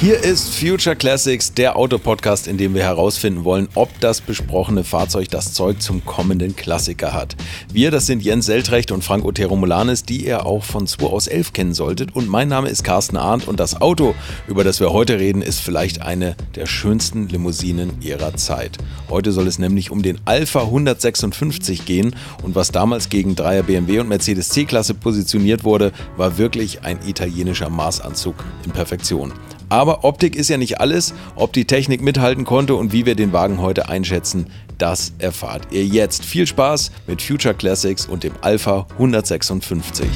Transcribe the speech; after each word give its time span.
Hier 0.00 0.24
ist 0.24 0.54
Future 0.54 0.96
Classics, 0.96 1.52
der 1.52 1.76
Autopodcast, 1.76 2.48
in 2.48 2.56
dem 2.56 2.72
wir 2.72 2.82
herausfinden 2.84 3.44
wollen, 3.44 3.68
ob 3.74 3.90
das 4.00 4.22
besprochene 4.22 4.82
Fahrzeug 4.82 5.28
das 5.28 5.52
Zeug 5.52 5.82
zum 5.82 6.06
kommenden 6.06 6.56
Klassiker 6.56 7.12
hat. 7.12 7.36
Wir, 7.70 7.90
das 7.90 8.06
sind 8.06 8.22
Jens 8.22 8.46
Seltrecht 8.46 8.92
und 8.92 9.04
Frank 9.04 9.26
Otero 9.26 9.56
Molanes, 9.56 10.04
die 10.04 10.24
ihr 10.24 10.46
auch 10.46 10.64
von 10.64 10.86
2 10.86 11.04
aus 11.04 11.26
11 11.26 11.52
kennen 11.52 11.74
solltet. 11.74 12.16
Und 12.16 12.30
mein 12.30 12.48
Name 12.48 12.70
ist 12.70 12.82
Carsten 12.82 13.18
Arndt 13.18 13.46
und 13.46 13.60
das 13.60 13.82
Auto, 13.82 14.14
über 14.48 14.64
das 14.64 14.80
wir 14.80 14.90
heute 14.90 15.18
reden, 15.18 15.42
ist 15.42 15.60
vielleicht 15.60 16.00
eine 16.00 16.34
der 16.54 16.64
schönsten 16.64 17.28
Limousinen 17.28 18.00
ihrer 18.00 18.34
Zeit. 18.36 18.78
Heute 19.10 19.32
soll 19.32 19.48
es 19.48 19.58
nämlich 19.58 19.90
um 19.90 20.00
den 20.00 20.18
Alpha 20.24 20.62
156 20.62 21.84
gehen 21.84 22.16
und 22.42 22.54
was 22.54 22.72
damals 22.72 23.10
gegen 23.10 23.34
3er 23.34 23.64
BMW 23.64 23.98
und 23.98 24.08
Mercedes 24.08 24.48
C-Klasse 24.48 24.94
positioniert 24.94 25.62
wurde, 25.62 25.92
war 26.16 26.38
wirklich 26.38 26.84
ein 26.84 27.00
italienischer 27.06 27.68
Maßanzug 27.68 28.36
in 28.64 28.70
Perfektion. 28.70 29.34
Aber 29.70 30.02
Optik 30.02 30.34
ist 30.34 30.50
ja 30.50 30.56
nicht 30.56 30.80
alles. 30.80 31.14
Ob 31.36 31.52
die 31.52 31.64
Technik 31.64 32.02
mithalten 32.02 32.44
konnte 32.44 32.74
und 32.74 32.92
wie 32.92 33.06
wir 33.06 33.14
den 33.14 33.32
Wagen 33.32 33.60
heute 33.60 33.88
einschätzen, 33.88 34.50
das 34.78 35.12
erfahrt 35.18 35.68
ihr 35.70 35.84
jetzt. 35.84 36.24
Viel 36.24 36.46
Spaß 36.46 36.90
mit 37.06 37.22
Future 37.22 37.54
Classics 37.54 38.04
und 38.04 38.24
dem 38.24 38.32
Alpha 38.40 38.88
156. 38.94 40.08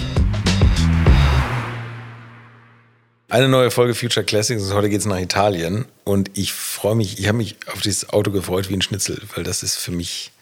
Eine 3.29 3.49
neue 3.49 3.71
Folge 3.71 3.95
Future 3.95 4.27
Classics 4.27 4.65
und 4.65 4.75
heute 4.75 4.89
geht 4.89 5.01
es 5.01 5.07
nach 5.07 5.21
Italien. 5.21 5.85
Und 6.03 6.37
ich 6.37 6.53
freue 6.53 6.97
mich, 6.97 7.21
ich 7.21 7.29
habe 7.29 7.39
mich 7.39 7.57
auf 7.73 7.81
dieses 7.81 8.11
Auto 8.11 8.33
gefreut 8.33 8.69
wie 8.71 8.75
ein 8.75 8.83
Schnitzel, 8.83 9.23
weil 9.37 9.45
das 9.45 9.63
ist 9.63 9.77
für 9.77 9.93
mich, 9.93 10.33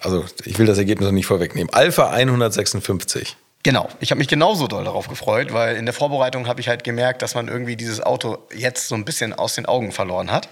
also 0.00 0.22
ich 0.44 0.58
will 0.58 0.66
das 0.66 0.76
Ergebnis 0.76 1.06
noch 1.06 1.12
nicht 1.12 1.26
vorwegnehmen. 1.26 1.72
Alpha 1.72 2.10
156. 2.10 3.36
Genau, 3.64 3.88
ich 3.98 4.10
habe 4.10 4.18
mich 4.18 4.28
genauso 4.28 4.66
doll 4.66 4.84
darauf 4.84 5.08
gefreut, 5.08 5.54
weil 5.54 5.76
in 5.76 5.86
der 5.86 5.94
Vorbereitung 5.94 6.46
habe 6.46 6.60
ich 6.60 6.68
halt 6.68 6.84
gemerkt, 6.84 7.22
dass 7.22 7.34
man 7.34 7.48
irgendwie 7.48 7.76
dieses 7.76 7.98
Auto 7.98 8.36
jetzt 8.54 8.88
so 8.88 8.94
ein 8.94 9.06
bisschen 9.06 9.32
aus 9.32 9.54
den 9.54 9.64
Augen 9.64 9.90
verloren 9.90 10.30
hat. 10.30 10.50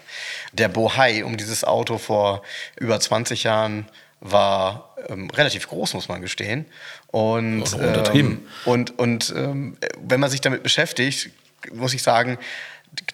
Der 0.55 0.69
Bohai 0.69 1.23
um 1.23 1.37
dieses 1.37 1.63
Auto 1.63 1.99
vor 1.99 2.43
über 2.81 2.99
20 2.99 3.45
Jahren 3.45 3.87
war 4.21 4.97
ähm, 5.11 5.29
relativ 5.29 5.69
groß, 5.69 5.93
muss 5.93 6.09
man 6.09 6.23
gestehen. 6.23 6.65
Und, 7.09 7.65
Auch 7.65 7.73
noch 7.73 7.87
untertrieben. 7.87 8.31
Ähm, 8.31 8.49
und, 8.65 8.99
und 8.99 9.35
ähm, 9.37 9.77
wenn 10.01 10.19
man 10.19 10.31
sich 10.31 10.41
damit 10.41 10.63
beschäftigt, 10.63 11.29
muss 11.71 11.93
ich 11.93 12.03
sagen, 12.03 12.39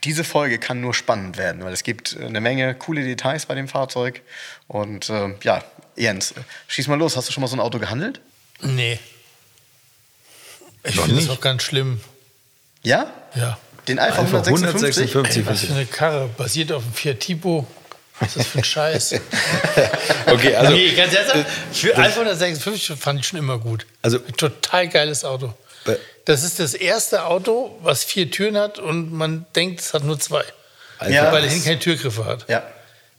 diese 0.05 0.23
Folge 0.23 0.61
kann 0.61 0.81
nur 0.81 0.95
spannend 0.95 1.39
werden, 1.39 1.65
weil 1.65 1.73
es 1.73 1.83
gibt 1.83 2.17
eine 2.17 2.41
Menge 2.41 2.77
coole 2.77 3.03
Details 3.03 3.47
bei 3.47 3.57
dem 3.57 3.67
Fahrzeug. 3.67 4.23
Und 4.69 5.11
äh, 5.11 5.35
ja, 5.43 5.65
Jens, 5.97 6.35
schieß 6.69 6.87
mal 6.87 6.99
los. 6.99 7.17
Hast 7.17 7.29
du 7.29 7.33
schon 7.33 7.41
mal 7.41 7.49
so 7.49 7.57
ein 7.57 7.61
Auto 7.61 7.81
gehandelt? 7.81 8.21
Nee. 8.61 9.01
Ich 10.89 11.01
finde 11.01 11.21
das 11.21 11.31
auch 11.31 11.41
ganz 11.41 11.63
schlimm. 11.63 12.01
Ja? 12.83 13.07
Ja. 13.35 13.59
Den 13.87 13.99
Alpha, 13.99 14.21
Alpha 14.23 14.39
156? 14.39 15.11
156. 15.17 15.37
Ey, 15.39 15.47
was 15.47 15.61
für 15.65 15.73
eine 15.75 15.87
Karre. 15.87 16.29
Basiert 16.37 16.73
auf 16.73 16.83
dem 16.83 16.93
Fiat 16.93 17.21
Tipo. 17.21 17.67
Was 18.21 18.31
ist 18.31 18.37
das 18.39 18.47
für 18.49 18.59
ein 18.59 18.65
Scheiß? 18.65 19.15
Okay, 20.27 20.55
also 20.57 20.73
nee, 20.73 20.93
ganz 20.95 21.15
ernsthaft. 21.15 21.47
Für 21.73 21.97
Alpha 21.97 22.21
156 22.21 22.99
fand 22.99 23.21
ich 23.21 23.27
schon 23.27 23.39
immer 23.39 23.59
gut. 23.59 23.87
Also- 24.03 24.19
Ein 24.19 24.37
total 24.37 24.89
geiles 24.89 25.25
Auto. 25.25 25.55
Das 26.27 26.43
ist 26.43 26.61
das 26.61 26.75
erste 26.75 27.25
Auto, 27.25 27.79
was 27.83 28.05
vier 28.05 28.31
Türen 28.31 28.59
hat 28.59 28.79
und 28.79 29.11
man 29.11 29.47
denkt, 29.57 29.81
es 29.81 29.95
hat 29.95 30.05
nur 30.05 30.21
zwei. 30.21 30.45
Alpha, 30.99 31.15
Ja. 31.15 31.33
Weil 31.33 31.45
er 31.45 31.49
hinten 31.51 31.65
keine 31.65 31.79
Türgriffe 31.79 32.27
hat. 32.27 32.45
Ja. 32.49 32.63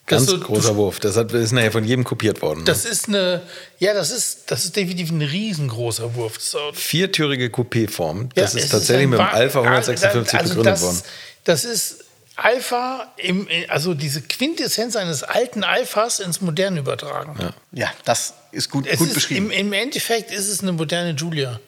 Das 0.10 0.26
ganz 0.26 0.32
so- 0.32 0.40
großer 0.40 0.76
Wurf. 0.76 1.00
Das 1.00 1.16
hat, 1.16 1.32
ist 1.32 1.52
nachher 1.54 1.72
von 1.72 1.84
jedem 1.86 2.04
kopiert 2.04 2.42
worden. 2.42 2.60
Ne? 2.60 2.66
Das 2.66 2.84
ist 2.86 3.08
eine, 3.08 3.42
ja, 3.80 3.94
das 3.94 4.12
ist, 4.12 4.52
das 4.52 4.66
ist 4.66 4.76
definitiv 4.76 5.12
ein 5.12 5.22
riesengroßer 5.22 6.16
Wurf. 6.16 6.38
Viertürige 6.74 7.48
Coupé-Form. 7.48 8.30
Ja, 8.36 8.44
Das 8.44 8.56
ist 8.56 8.66
es 8.66 8.70
tatsächlich 8.72 9.06
ein 9.06 9.10
mit 9.12 9.20
dem 9.20 9.26
Alpha 9.26 9.62
156 9.62 10.40
also 10.40 10.50
begründet 10.56 10.74
das, 10.74 10.82
worden. 10.82 11.02
Das 11.46 11.64
ist 11.64 12.04
Alpha, 12.36 13.14
im, 13.18 13.48
also 13.68 13.94
diese 13.94 14.22
Quintessenz 14.22 14.96
eines 14.96 15.24
alten 15.24 15.64
Alphas 15.64 16.20
ins 16.20 16.42
Moderne 16.42 16.80
übertragen. 16.80 17.38
Ja, 17.72 17.92
das 18.06 18.34
ist 18.52 18.70
gut, 18.70 18.88
Es 18.88 19.00
gut 19.00 19.10
ist, 19.10 19.14
beschrieben. 19.16 19.52
im, 19.52 19.68
Im 19.68 19.74
Endeffekt 19.74 20.32
ist 20.32 20.48
es 20.48 20.62
eine 20.62 20.72
moderne 20.72 21.12
Julia. 21.12 21.60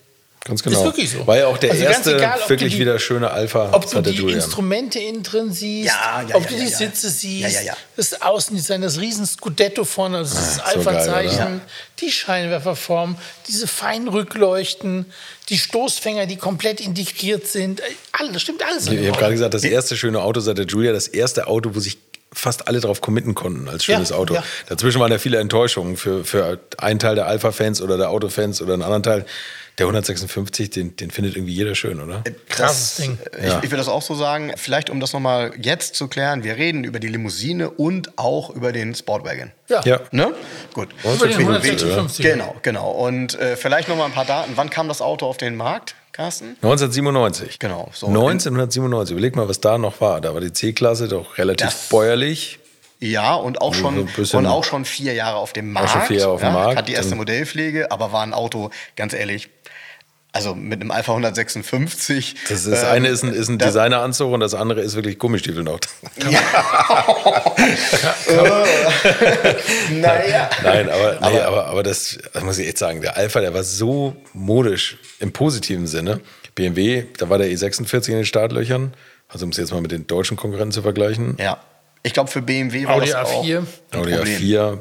Ganz 0.44 0.64
genau. 0.64 0.84
wirklich 0.86 1.12
so. 1.12 1.28
War 1.28 1.38
ja 1.38 1.46
auch 1.46 1.58
der 1.60 1.70
Also 1.70 1.84
erste 1.84 2.16
egal, 2.16 2.40
ob 2.42 2.50
wirklich 2.50 2.72
du 2.74 2.78
die- 2.78 2.82
wieder 2.82 2.98
schöne 2.98 3.30
Alpha 3.30 3.70
Ob 3.74 3.88
du 3.90 4.02
die 4.02 4.10
Julian. 4.10 4.40
Instrumente 4.40 4.98
innen 4.98 5.22
drin 5.22 5.54
siehst, 5.54 5.88
Ja, 5.90 6.24
ja, 6.28 6.36
ob 6.36 6.44
ja, 6.44 6.48
du 6.50 6.54
ja, 6.56 6.60
die 6.66 6.72
ja. 6.72 6.78
Sitze 6.78 7.12
siehst, 7.12 7.44
Ja, 7.54 7.60
ja, 7.60 7.62
ja. 7.68 7.78
das 7.96 8.20
Außendesign, 8.24 8.82
das 8.82 9.00
riesen 9.00 9.28
Scudetto 9.28 9.86
vorne, 9.86 10.18
also 10.18 10.34
das 10.36 10.60
Ah, 10.60 10.72
so 10.74 10.82
geil, 10.84 10.96
Alpha-Zeichen, 10.98 11.38
oder? 11.58 11.62
die 12.00 12.12
Scheinwerferform, 12.12 13.18
diese 13.48 13.68
feinen 13.68 14.08
Rückleuchten, 14.08 15.06
die 15.50 15.60
Stoßfänger, 15.60 16.26
die 16.26 16.38
komplett 16.38 16.82
integriert 16.82 17.46
sind. 17.46 17.80
Ey, 17.82 17.96
Alles, 18.14 18.34
das 18.34 18.42
stimmt 18.42 18.64
alles. 18.66 18.88
Ich 18.88 18.90
dem 19.00 19.08
habe 19.10 19.20
gerade 19.20 19.34
gesagt, 19.34 19.54
das 19.54 19.64
erste 19.64 19.96
schöne 19.96 20.22
Auto 20.22 20.40
seit 20.40 20.58
der 20.58 20.66
Julia, 20.66 20.92
das 20.92 21.08
erste 21.08 21.46
Auto, 21.46 21.76
wo 21.76 21.80
sich 21.80 22.00
fast 22.34 22.68
alle 22.68 22.80
drauf 22.80 23.02
committen 23.02 23.36
konnten 23.36 23.68
als 23.70 23.84
schönes 23.84 24.10
Ja, 24.10 24.16
Auto. 24.16 24.34
ja. 24.34 24.44
Dazwischen 24.70 25.00
waren 25.02 25.12
ja 25.12 25.20
viele 25.20 25.38
Enttäuschungen 25.38 25.98
für, 25.98 26.24
für 26.26 26.60
einen 26.78 26.98
Teil 26.98 27.14
der 27.16 27.28
Alpha-Fans 27.28 27.82
oder 27.82 27.98
der 27.98 28.10
Autofans 28.10 28.60
oder 28.62 28.74
einen 28.74 28.82
anderen 28.84 29.04
Teil. 29.04 29.26
Der 29.78 29.86
156, 29.88 30.70
den, 30.70 30.96
den 30.96 31.12
findet 31.12 31.36
irgendwie 31.36 31.54
jeder 31.54 31.74
schön, 31.76 32.02
oder? 32.02 32.24
Krasses 32.50 32.98
Ding. 32.98 33.18
Ich, 33.40 33.46
ich 33.48 33.64
würde 33.64 33.78
das 33.78 33.88
auch 33.88 34.02
so 34.02 34.14
sagen. 34.16 34.52
Vielleicht, 34.58 34.90
um 34.90 35.00
das 35.00 35.14
nochmal 35.14 35.54
jetzt 35.60 35.96
zu 35.96 36.08
klären, 36.08 36.44
wir 36.44 36.58
reden 36.58 36.84
über 36.84 37.00
die 37.00 37.08
Limousine 37.08 37.70
und 37.70 38.18
auch 38.18 38.50
über 38.52 38.72
den 38.74 38.94
Sportwagen. 38.94 39.52
Ja. 39.70 39.82
Ja. 39.86 40.00
Ne? 40.12 40.34
Gut. 40.74 40.90
Über 41.04 41.28
den 41.28 41.38
Wie- 41.40 41.44
156. 41.44 42.24
Genau, 42.26 42.56
genau. 42.62 42.92
Und 42.92 43.40
äh, 43.40 43.56
vielleicht 43.56 43.88
nochmal 43.90 44.08
ein 44.08 44.12
paar 44.14 44.26
Daten. 44.26 44.52
Wann 44.56 44.70
kam 44.70 44.88
das 44.88 45.02
Auto 45.02 45.26
auf 45.26 45.38
den 45.38 45.56
Markt, 45.56 45.96
Carsten? 46.12 46.58
1997. 46.62 47.58
Genau, 47.58 47.90
so. 47.94 48.08
1997. 48.08 49.14
Überleg 49.14 49.36
mal, 49.36 49.48
was 49.48 49.62
da 49.62 49.78
noch 49.78 50.02
war. 50.02 50.22
Da 50.22 50.34
war 50.34 50.42
die 50.42 50.52
C-Klasse 50.54 51.08
doch 51.08 51.38
relativ 51.38 51.66
Das- 51.68 51.90
bäuerlich. 51.90 52.60
Ja, 53.04 53.34
und 53.34 53.62
auch, 53.62 53.72
Also 53.74 53.82
schon, 53.82 54.08
so 54.26 54.38
und 54.38 54.46
auch 54.46 54.64
schon 54.64 54.86
vier 54.86 55.14
Jahre 55.14 55.38
auf 55.38 55.54
dem 55.54 55.72
Markt. 55.72 55.90
schon 55.90 56.02
vier 56.04 56.20
Jahre 56.20 56.32
auf 56.34 56.42
dem 56.42 56.50
ja, 56.50 56.54
Markt. 56.54 56.78
Hat 56.78 56.88
die 56.88 56.94
erste 56.94 57.16
Modellpflege, 57.16 57.92
aber 57.92 58.14
war 58.14 58.22
ein 58.22 58.34
Auto, 58.34 58.70
ganz 58.96 59.14
ehrlich, 59.14 59.50
also 60.34 60.56
mit 60.56 60.80
einem 60.80 60.92
Alpha 60.92 61.12
156. 61.12 62.36
Das, 62.48 62.66
ist, 62.66 62.84
ähm, 62.84 62.90
eine 62.90 63.08
ist 63.10 63.24
ein, 63.24 63.34
ist 63.34 63.50
ein 63.50 63.58
das- 63.58 63.74
Designeranzug 63.74 64.32
und 64.32 64.40
das 64.40 64.54
andere 64.54 64.80
ist 64.82 64.96
wirklich 64.96 65.18
Gummistiefel 65.18 65.64
noch. 65.64 65.80
naja. 69.92 70.50
Nein, 70.64 70.90
aber, 70.90 71.20
nee, 71.30 71.40
aber, 71.40 71.68
aber 71.68 71.84
das, 71.84 72.18
das 72.34 72.44
muss 72.44 72.58
ich 72.60 72.68
echt 72.68 72.78
sagen, 72.78 73.02
der 73.02 73.18
Alpha, 73.18 73.42
der 73.42 73.54
war 73.54 73.64
so 73.64 74.16
modisch 74.34 74.98
im 75.20 75.32
positiven 75.34 75.88
Sinne. 75.88 76.22
BMW, 76.56 77.06
da 77.18 77.30
war 77.30 77.38
der 77.38 77.48
E46 77.48 78.10
in 78.10 78.16
den 78.16 78.26
Startlöchern, 78.26 78.94
also 79.28 79.46
um 79.46 79.52
es 79.52 79.58
jetzt 79.58 79.72
mal 79.72 79.82
mit 79.82 79.92
den 79.92 80.08
deutschen 80.08 80.38
Konkurrenten 80.38 80.72
zu 80.74 80.82
vergleichen. 80.82 81.38
Ja. 81.40 81.58
Ich 82.04 82.14
glaube, 82.14 82.32
für 82.32 82.42
BMW 82.42 82.86
war 82.88 82.96
Audi 82.96 83.12
das 83.12 83.16
auch 83.16 83.44
A4. 83.44 83.58
ein 83.92 84.00
Audi 84.00 84.16
Problem. 84.16 84.38
A4, 84.38 84.78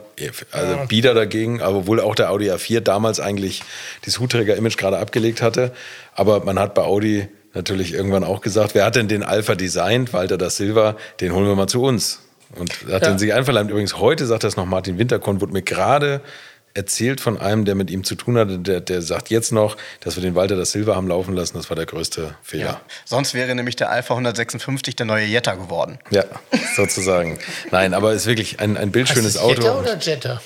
also 0.53 0.77
Bieder 0.89 1.13
dagegen, 1.13 1.61
aber 1.61 1.87
wohl 1.87 2.01
auch 2.01 2.15
der 2.15 2.31
Audi 2.31 2.51
A4 2.51 2.81
damals 2.81 3.21
eigentlich 3.21 3.63
das 4.07 4.19
Hutträger-Image 4.21 4.79
gerade 4.79 4.99
abgelegt 4.99 5.43
hatte. 5.43 5.73
Aber 6.15 6.45
man 6.45 6.59
hat 6.59 6.75
bei 6.75 6.83
Audi 6.83 7.29
natürlich 7.53 7.93
irgendwann 7.93 8.25
auch 8.25 8.41
gesagt, 8.41 8.75
wer 8.75 8.87
hat 8.87 8.97
denn 8.97 9.09
den 9.09 9.23
Alpha 9.23 9.55
designt? 9.55 10.13
Walter 10.15 10.39
da 10.39 10.49
Silva, 10.49 10.97
den 11.21 11.35
holen 11.35 11.47
wir 11.47 11.57
mal 11.57 11.67
zu 11.67 11.83
uns. 11.83 12.21
Und 12.57 12.73
hat 12.91 13.03
Ja. 13.03 13.11
den 13.11 13.19
sich 13.19 13.35
einverleibt. 13.35 13.71
Übrigens, 13.71 13.99
heute 13.99 14.25
sagt 14.27 14.43
das 14.43 14.57
noch 14.57 14.67
Martin 14.67 14.99
Winterkorn, 14.99 15.41
wurde 15.41 15.53
mir 15.53 15.63
gerade 15.63 16.21
erzählt 16.75 17.21
von 17.21 17.39
einem, 17.39 17.65
der 17.65 17.75
mit 17.75 17.91
ihm 17.91 18.05
zu 18.05 18.15
tun 18.15 18.39
hatte, 18.39 18.59
der, 18.59 18.81
der 18.81 19.03
sagt 19.03 19.31
jetzt 19.31 19.53
noch, 19.53 19.77
dass 20.01 20.17
wir 20.17 20.23
den 20.23 20.35
Walter 20.35 20.57
da 20.57 20.65
Silva 20.65 20.95
haben 20.95 21.09
laufen 21.09 21.35
lassen. 21.35 21.57
Das 21.57 21.69
war 21.71 21.77
der 21.77 21.87
größte 21.87 22.35
Fehler. 22.43 22.65
Ja. 22.65 22.81
Sonst 23.05 23.35
wäre 23.35 23.55
nämlich 23.55 23.77
der 23.77 23.91
Alpha 23.91 24.15
156 24.15 24.97
der 24.97 25.07
neue 25.07 25.25
Jetta 25.27 25.55
geworden. 25.55 25.99
Ja, 26.11 26.25
sozusagen. 26.77 27.39
Nein, 27.71 27.95
aber 27.95 28.11
es 28.13 28.23
ist 28.23 28.27
wirklich 28.27 28.61
ein, 28.61 28.77
ein 28.77 28.93
bildschönes 28.93 29.35
Heißt 29.35 29.37
das 29.37 29.43
Auto. 29.43 29.63
Jetta 29.63 29.79
oder 29.79 29.99
Jetta? 29.99 30.41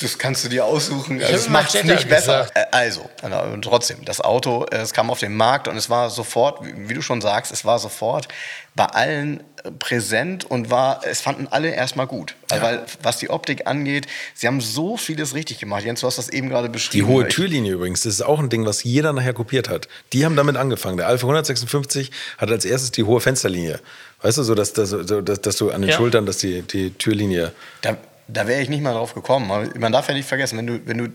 Das 0.00 0.18
kannst 0.18 0.44
du 0.44 0.48
dir 0.48 0.64
aussuchen. 0.64 1.22
hab 1.22 1.30
Das 1.30 1.48
macht 1.48 1.74
es 1.74 1.84
nicht 1.84 2.08
besser. 2.08 2.40
gesagt. 2.48 2.56
Äh, 2.56 2.64
Also, 2.72 3.08
und 3.52 3.62
trotzdem, 3.62 4.04
das 4.04 4.20
Auto, 4.20 4.66
äh, 4.72 4.78
es 4.78 4.92
kam 4.92 5.10
auf 5.10 5.20
den 5.20 5.34
Markt 5.36 5.68
und 5.68 5.76
es 5.76 5.88
war 5.90 6.10
sofort, 6.10 6.58
wie 6.64 6.94
du 6.94 7.02
schon 7.02 7.20
sagst, 7.20 7.52
es 7.52 7.64
war 7.64 7.78
sofort 7.78 8.26
bei 8.74 8.86
allen 8.86 9.44
präsent 9.78 10.44
und 10.44 10.70
war, 10.70 11.00
es 11.04 11.20
fanden 11.20 11.46
alle 11.50 11.70
erstmal 11.70 12.06
gut. 12.06 12.34
Ja. 12.50 12.62
Weil 12.62 12.84
was 13.02 13.18
die 13.18 13.30
Optik 13.30 13.66
angeht, 13.66 14.06
sie 14.34 14.46
haben 14.46 14.60
so 14.60 14.96
vieles 14.96 15.34
richtig 15.34 15.58
gemacht. 15.58 15.84
Jens, 15.84 16.00
du 16.00 16.06
hast 16.06 16.18
das 16.18 16.28
eben 16.28 16.48
gerade 16.48 16.68
beschrieben. 16.68 17.06
Die 17.06 17.12
hohe 17.12 17.28
Türlinie 17.28 17.74
übrigens, 17.74 18.02
das 18.02 18.14
ist 18.14 18.22
auch 18.22 18.40
ein 18.40 18.48
Ding, 18.48 18.66
was 18.66 18.82
jeder 18.82 19.12
nachher 19.12 19.32
kopiert 19.32 19.68
hat. 19.68 19.88
Die 20.12 20.24
haben 20.24 20.36
damit 20.36 20.56
angefangen. 20.56 20.96
Der 20.96 21.06
Alpha 21.06 21.26
156 21.26 22.10
hat 22.38 22.50
als 22.50 22.64
erstes 22.64 22.90
die 22.90 23.04
hohe 23.04 23.20
Fensterlinie. 23.20 23.80
Weißt 24.22 24.38
du, 24.38 24.42
so 24.42 24.54
dass, 24.54 24.72
dass, 24.72 24.90
dass, 24.90 25.40
dass 25.40 25.56
du 25.56 25.70
an 25.70 25.82
den 25.82 25.90
ja. 25.90 25.96
Schultern, 25.96 26.26
dass 26.26 26.38
die, 26.38 26.62
die 26.62 26.90
Türlinie. 26.90 27.52
Da, 27.80 27.96
da 28.28 28.46
wäre 28.46 28.62
ich 28.62 28.68
nicht 28.68 28.82
mal 28.82 28.94
drauf 28.94 29.14
gekommen. 29.14 29.70
Man 29.78 29.92
darf 29.92 30.08
ja 30.08 30.14
nicht 30.14 30.28
vergessen, 30.28 30.58
wenn 30.58 30.66
du, 30.66 30.86
wenn 30.86 30.98
du 30.98 31.08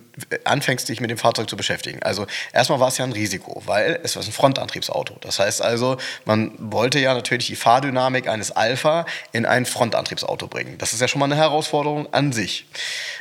anfängst, 0.43 0.87
dich 0.89 0.99
mit 0.99 1.09
dem 1.09 1.17
Fahrzeug 1.17 1.49
zu 1.49 1.57
beschäftigen. 1.57 2.03
Also 2.03 2.27
erstmal 2.53 2.79
war 2.79 2.89
es 2.89 2.97
ja 2.97 3.05
ein 3.05 3.11
Risiko, 3.11 3.61
weil 3.65 3.99
es 4.03 4.15
war 4.15 4.23
ein 4.23 4.31
Frontantriebsauto. 4.31 5.15
Das 5.21 5.39
heißt 5.39 5.61
also, 5.61 5.97
man 6.25 6.51
wollte 6.59 6.99
ja 6.99 7.13
natürlich 7.13 7.47
die 7.47 7.55
Fahrdynamik 7.55 8.27
eines 8.27 8.51
Alpha 8.51 9.05
in 9.31 9.45
ein 9.45 9.65
Frontantriebsauto 9.65 10.47
bringen. 10.47 10.77
Das 10.77 10.93
ist 10.93 11.01
ja 11.01 11.07
schon 11.07 11.19
mal 11.19 11.25
eine 11.25 11.37
Herausforderung 11.37 12.13
an 12.13 12.33
sich. 12.33 12.65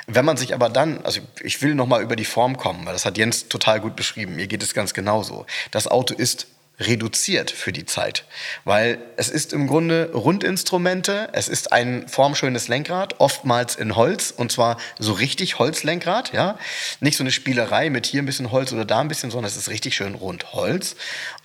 Wenn 0.07 0.25
man 0.25 0.37
sich 0.37 0.55
aber 0.55 0.69
dann, 0.69 1.05
also 1.05 1.21
ich 1.43 1.63
will 1.63 1.75
noch 1.75 1.87
mal 1.87 2.03
über 2.03 2.17
die 2.17 2.25
Form 2.25 2.57
kommen, 2.57 2.87
weil 2.87 2.93
das 2.93 3.05
hat 3.05 3.19
Jens 3.19 3.49
total 3.49 3.81
gut 3.81 3.97
beschrieben. 3.97 4.37
Mir 4.37 4.47
geht 4.47 4.63
es 4.63 4.75
ganz 4.75 4.95
genauso. 4.95 5.47
Das 5.71 5.89
Auto 5.89 6.15
ist 6.15 6.47
reduziert 6.79 7.51
für 7.51 7.73
die 7.73 7.87
Zeit, 7.87 8.25
weil 8.65 8.99
es 9.17 9.29
ist 9.29 9.53
im 9.53 9.67
Grunde 9.67 10.11
Rundinstrumente, 10.13 11.31
es 11.33 11.49
ist 11.49 11.73
ein 11.73 12.07
formschönes 12.09 12.69
Lenkrad, 12.69 13.19
oftmals 13.19 13.77
in 13.77 13.97
Holz 13.97 14.31
und 14.37 14.53
zwar 14.53 14.77
so 14.99 15.13
richtig 15.15 15.59
Holzlenkrad, 15.59 16.33
ja, 16.33 16.59
nicht 17.01 17.17
so 17.17 17.23
eine 17.23 17.33
Spielerei 17.33 17.89
mit 17.89 18.07
hier 18.07 18.23
ein 18.23 18.27
bisschen 18.27 18.53
Holz 18.53 18.73
oder 18.73 18.85
da 18.85 19.01
ein 19.01 19.09
bisschen, 19.09 19.31
sondern 19.31 19.51
es 19.51 19.57
ist 19.57 19.71
richtig 19.71 19.97
schön 19.97 20.15
rund 20.15 20.53
Holz. 20.53 20.97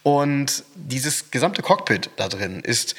Und 0.04 0.63
dieses 0.75 1.31
gesamte 1.31 1.62
Cockpit 1.62 2.10
da 2.18 2.27
drin 2.27 2.60
ist 2.60 2.95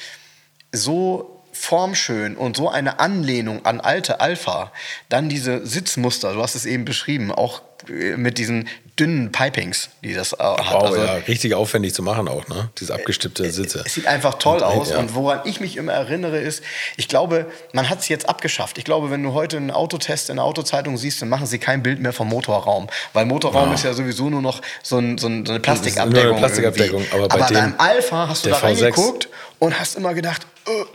so 0.71 1.43
formschön 1.51 2.35
und 2.35 2.57
so 2.57 2.69
eine 2.69 2.99
Anlehnung 2.99 3.63
an 3.65 3.79
alte 3.79 4.19
Alpha, 4.19 4.71
dann 5.09 5.29
diese 5.29 5.65
Sitzmuster, 5.65 6.33
du 6.33 6.41
hast 6.41 6.55
es 6.55 6.65
eben 6.65 6.83
beschrieben, 6.83 7.31
auch 7.31 7.61
äh, 7.87 8.17
mit 8.17 8.37
diesen 8.37 8.67
dünnen 8.99 9.31
Pipings, 9.31 9.89
die 10.03 10.13
das 10.13 10.33
äh, 10.33 10.37
hat. 10.37 10.73
Wow, 10.73 10.83
also, 10.83 10.97
ja, 10.97 11.13
richtig 11.27 11.55
aufwendig 11.55 11.93
zu 11.93 12.03
machen 12.03 12.27
auch, 12.27 12.47
ne? 12.47 12.69
Diese 12.79 12.93
abgestippte 12.93 13.49
Sitze. 13.51 13.81
Es 13.85 13.95
sieht 13.95 14.05
einfach 14.05 14.35
toll 14.35 14.57
und, 14.57 14.63
aus. 14.63 14.91
Ja. 14.91 14.99
Und 14.99 15.15
woran 15.15 15.41
ich 15.45 15.59
mich 15.59 15.77
immer 15.77 15.93
erinnere, 15.93 16.37
ist, 16.37 16.63
ich 16.95 17.07
glaube, 17.07 17.47
man 17.71 17.89
hat 17.89 17.99
es 17.99 18.07
jetzt 18.07 18.29
abgeschafft. 18.29 18.77
Ich 18.77 18.83
glaube, 18.83 19.09
wenn 19.09 19.23
du 19.23 19.33
heute 19.33 19.57
einen 19.57 19.71
Autotest 19.71 20.29
in 20.29 20.35
der 20.35 20.45
Autozeitung 20.45 20.97
siehst, 20.97 21.21
dann 21.21 21.29
machen 21.29 21.47
sie 21.47 21.57
kein 21.57 21.81
Bild 21.81 21.99
mehr 21.99 22.13
vom 22.13 22.29
Motorraum. 22.29 22.87
Weil 23.13 23.25
Motorraum 23.25 23.69
ja. 23.69 23.75
ist 23.75 23.83
ja 23.83 23.93
sowieso 23.93 24.29
nur 24.29 24.41
noch 24.41 24.61
so, 24.83 24.99
ein, 24.99 25.17
so, 25.17 25.27
ein, 25.27 25.45
so 25.45 25.53
eine 25.53 25.59
Plastikabdeckung. 25.59 26.31
Eine 26.31 26.39
Plastikabdeckung. 26.39 27.05
Aber, 27.13 27.27
bei 27.27 27.35
aber 27.35 27.47
dem, 27.47 27.55
beim 27.55 27.75
Alpha 27.79 28.27
hast 28.27 28.45
du 28.45 28.51
da 28.51 28.57
reingeguckt 28.57 29.27
und 29.57 29.79
hast 29.79 29.95
immer 29.95 30.13
gedacht, 30.13 30.45
uh, 30.67 30.85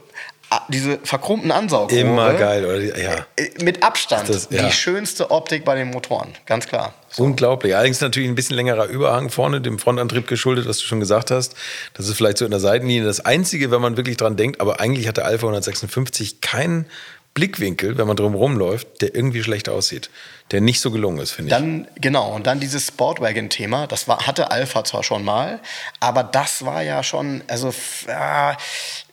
diese 0.68 0.98
verkrummten 1.02 1.50
Ansaugrohre. 1.50 2.00
Immer 2.00 2.34
geil, 2.34 2.64
oder? 2.64 2.98
Ja. 2.98 3.26
Äh, 3.36 3.62
mit 3.62 3.82
Abstand 3.82 4.28
das, 4.28 4.48
ja. 4.50 4.62
die 4.62 4.72
schönste 4.72 5.30
Optik 5.30 5.64
bei 5.64 5.74
den 5.74 5.90
Motoren, 5.90 6.28
ganz 6.46 6.66
klar. 6.66 6.94
So. 7.10 7.22
Unglaublich. 7.22 7.74
Allerdings 7.74 8.00
natürlich 8.00 8.28
ein 8.28 8.34
bisschen 8.34 8.56
längerer 8.56 8.86
Überhang 8.86 9.30
vorne, 9.30 9.60
dem 9.60 9.78
Frontantrieb 9.78 10.26
geschuldet, 10.26 10.66
was 10.66 10.78
du 10.78 10.84
schon 10.84 11.00
gesagt 11.00 11.30
hast. 11.30 11.54
Das 11.94 12.08
ist 12.08 12.16
vielleicht 12.16 12.38
so 12.38 12.44
in 12.44 12.50
der 12.50 12.60
Seitenlinie 12.60 13.04
das 13.04 13.20
Einzige, 13.20 13.70
wenn 13.70 13.80
man 13.80 13.96
wirklich 13.96 14.16
dran 14.16 14.36
denkt. 14.36 14.60
Aber 14.60 14.80
eigentlich 14.80 15.08
hat 15.08 15.16
der 15.16 15.26
Alpha 15.26 15.46
156 15.46 16.40
keinen 16.40 16.86
Blickwinkel, 17.34 17.98
wenn 17.98 18.06
man 18.06 18.16
drumherum 18.16 18.56
läuft, 18.56 19.00
der 19.00 19.14
irgendwie 19.14 19.42
schlecht 19.42 19.68
aussieht 19.68 20.10
der 20.50 20.60
nicht 20.60 20.80
so 20.80 20.90
gelungen 20.90 21.18
ist, 21.18 21.32
finde 21.32 21.50
ich. 21.50 21.56
Dann, 21.56 21.88
genau, 21.96 22.34
und 22.34 22.46
dann 22.46 22.58
dieses 22.58 22.86
Sportwagon-Thema, 22.86 23.86
das 23.86 24.08
war, 24.08 24.26
hatte 24.26 24.50
Alpha 24.50 24.82
zwar 24.84 25.02
schon 25.02 25.24
mal, 25.24 25.60
aber 26.00 26.22
das 26.22 26.64
war 26.64 26.82
ja 26.82 27.02
schon, 27.02 27.42
also 27.48 27.68
äh, 28.06 28.54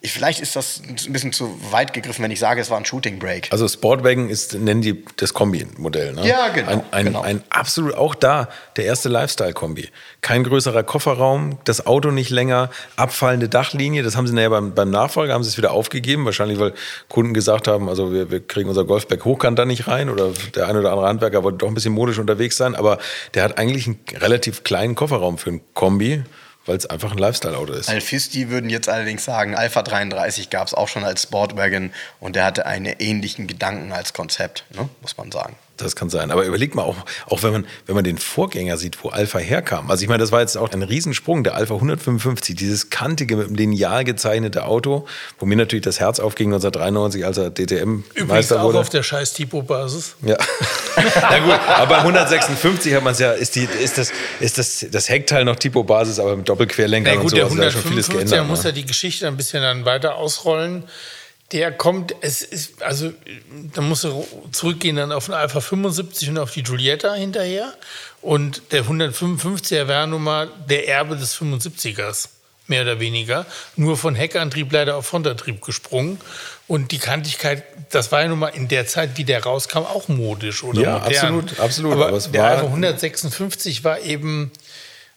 vielleicht 0.07 0.39
ist 0.39 0.55
das 0.55 0.81
ein 0.87 1.11
bisschen 1.11 1.33
zu 1.33 1.59
weit 1.71 1.93
gegriffen, 1.93 2.23
wenn 2.23 2.31
ich 2.31 2.39
sage, 2.39 2.61
es 2.61 2.69
war 2.69 2.77
ein 2.77 2.85
Shooting 2.85 3.19
Break. 3.19 3.49
Also 3.51 3.67
Sportwagon 3.67 4.29
ist, 4.29 4.53
nennen 4.53 4.81
die 4.81 5.03
das 5.17 5.33
Kombi-Modell, 5.33 6.13
ne? 6.13 6.25
Ja, 6.25 6.49
genau 6.49 6.71
ein, 6.71 6.83
ein, 6.91 7.05
genau. 7.05 7.21
ein 7.21 7.43
absolut, 7.49 7.95
auch 7.95 8.15
da, 8.15 8.47
der 8.77 8.85
erste 8.85 9.09
Lifestyle-Kombi. 9.09 9.89
Kein 10.21 10.43
größerer 10.43 10.83
Kofferraum, 10.83 11.57
das 11.65 11.85
Auto 11.85 12.11
nicht 12.11 12.29
länger, 12.29 12.69
abfallende 12.95 13.49
Dachlinie, 13.49 14.03
das 14.03 14.15
haben 14.15 14.27
sie 14.27 14.33
nachher 14.33 14.51
beim, 14.51 14.73
beim 14.73 14.89
Nachfolger, 14.89 15.33
haben 15.33 15.43
sie 15.43 15.49
es 15.49 15.57
wieder 15.57 15.71
aufgegeben, 15.71 16.23
wahrscheinlich 16.23 16.59
weil 16.59 16.73
Kunden 17.09 17.33
gesagt 17.33 17.67
haben, 17.67 17.89
also 17.89 18.13
wir, 18.13 18.31
wir 18.31 18.39
kriegen 18.39 18.69
unser 18.69 18.85
Golfback 18.85 19.25
hochkant 19.25 19.59
da 19.59 19.65
nicht 19.65 19.87
rein 19.87 20.09
oder 20.09 20.31
der 20.55 20.67
eine 20.67 20.79
oder 20.79 20.91
andere 20.91 21.07
Handwerker 21.07 21.24
Handwerker 21.25 21.43
wollte 21.43 21.59
doch 21.59 21.67
ein 21.67 21.73
bisschen 21.73 21.93
modisch 21.93 22.19
unterwegs 22.19 22.57
sein, 22.57 22.75
aber 22.75 22.99
der 23.33 23.43
hat 23.43 23.57
eigentlich 23.57 23.87
einen 23.87 23.99
relativ 24.15 24.63
kleinen 24.63 24.95
Kofferraum 24.95 25.37
für 25.37 25.51
ein 25.51 25.61
Kombi 25.73 26.23
weil 26.67 26.77
es 26.77 26.87
einfach 26.87 27.11
ein 27.11 27.19
Lifestyle-Auto 27.19 27.73
ist. 27.73 27.89
Alfisti 27.89 28.49
würden 28.49 28.71
jetzt 28.71 28.89
allerdings 28.89 29.23
sagen, 29.23 29.53
Alpha 29.53 29.83
33 29.83 30.49
gab 30.49 30.65
es 30.65 30.73
auch 30.73 30.87
schon 30.87 31.03
als 31.03 31.21
Sportwagon 31.21 31.91
und 32.19 32.35
der 32.35 32.43
hatte 32.43 32.65
einen 32.65 32.87
ähnlichen 32.97 33.45
Gedanken 33.45 33.91
als 33.91 34.13
Konzept, 34.13 34.65
ne? 34.75 34.89
muss 35.01 35.15
man 35.15 35.31
sagen. 35.31 35.55
Das 35.77 35.95
kann 35.95 36.09
sein. 36.09 36.31
Aber 36.31 36.45
überleg 36.45 36.73
mal, 36.73 36.83
auch, 36.83 36.95
auch 37.27 37.43
wenn, 37.43 37.51
man, 37.51 37.67
wenn 37.85 37.95
man 37.95 38.03
den 38.05 38.17
Vorgänger 38.17 38.77
sieht, 38.77 39.03
wo 39.03 39.09
Alpha 39.09 39.39
herkam. 39.39 39.91
Also 39.91 40.03
ich 40.03 40.07
meine, 40.07 40.19
das 40.19 40.31
war 40.31 40.39
jetzt 40.39 40.57
auch 40.57 40.71
ein 40.71 40.83
Riesensprung, 40.83 41.43
der 41.43 41.55
Alpha 41.55 41.73
155, 41.73 42.55
dieses 42.55 42.89
kantige, 42.89 43.35
mit 43.35 43.49
dem 43.49 43.55
Lineal 43.55 44.05
gezeichnete 44.05 44.65
Auto, 44.65 45.05
wo 45.37 45.45
mir 45.45 45.57
natürlich 45.57 45.83
das 45.83 45.99
Herz 45.99 46.19
aufging 46.19 46.53
1993, 46.53 47.25
als 47.25 47.37
er 47.37 47.49
DTM-Meister 47.49 48.61
wurde. 48.63 48.77
auch 48.77 48.81
auf 48.81 48.89
der 48.89 49.03
scheiß 49.03 49.33
Tipo-Basis. 49.33 50.15
Ja. 50.25 50.37
Na 50.95 51.39
gut, 51.39 51.59
aber 51.67 51.87
bei 51.87 51.97
156 51.97 52.93
hat 52.93 53.03
man 53.03 53.11
es 53.11 53.19
ja, 53.19 53.33
ist, 53.33 53.55
die, 53.55 53.65
ist, 53.65 53.97
das, 53.97 54.11
ist 54.39 54.57
das, 54.57 54.85
das 54.89 55.09
Heckteil 55.09 55.43
noch 55.43 55.57
Tipo-Basis, 55.57 56.19
aber 56.19 56.37
mit 56.37 56.47
Doppelquerlenker 56.47 57.11
Na 57.15 57.21
gut, 57.21 57.25
und 57.25 57.29
so. 57.31 57.35
Der 57.35 57.45
155 57.45 57.81
schon 57.81 57.91
vieles 57.91 58.09
geändert. 58.09 58.31
Der 58.31 58.43
muss 58.43 58.63
ne? 58.63 58.69
ja 58.69 58.71
die 58.71 58.85
Geschichte 58.85 59.27
ein 59.27 59.35
bisschen 59.35 59.61
dann 59.61 59.83
weiter 59.83 60.15
ausrollen 60.15 60.85
der 61.51 61.71
kommt, 61.71 62.15
es 62.21 62.41
ist, 62.41 62.81
also 62.81 63.13
da 63.73 63.81
muss 63.81 64.03
er 64.03 64.23
zurückgehen 64.51 64.95
dann 64.95 65.11
auf 65.11 65.25
den 65.25 65.35
Alpha 65.35 65.61
75 65.61 66.29
und 66.29 66.39
auf 66.39 66.51
die 66.51 66.63
Giulietta 66.63 67.13
hinterher. 67.13 67.73
Und 68.21 68.63
der 68.71 68.83
155er 68.83 69.87
wäre 69.87 70.07
nun 70.07 70.23
mal 70.23 70.49
der 70.67 70.87
Erbe 70.87 71.15
des 71.15 71.35
75ers, 71.39 72.29
mehr 72.65 72.81
oder 72.81 72.99
weniger. 72.99 73.45
Nur 73.75 73.95
von 73.95 74.15
Heckantrieb 74.15 74.71
leider 74.71 74.95
auf 74.95 75.05
Frontantrieb 75.05 75.61
gesprungen. 75.61 76.19
Und 76.67 76.91
die 76.91 76.97
Kantigkeit, 76.97 77.63
das 77.91 78.11
war 78.11 78.23
ja 78.23 78.27
nun 78.27 78.39
mal 78.39 78.47
in 78.47 78.67
der 78.67 78.87
Zeit, 78.87 79.17
wie 79.17 79.23
der 79.23 79.43
rauskam, 79.43 79.79
auch 79.79 80.07
modisch 80.07 80.63
oder 80.63 80.81
ja, 80.81 80.93
modern. 80.93 81.13
absolut, 81.13 81.59
absolut. 81.59 81.93
Aber, 81.93 82.07
Aber 82.07 82.19
der 82.19 82.43
Alpha 82.43 82.65
156 82.65 83.83
war 83.83 83.99
eben 83.99 84.51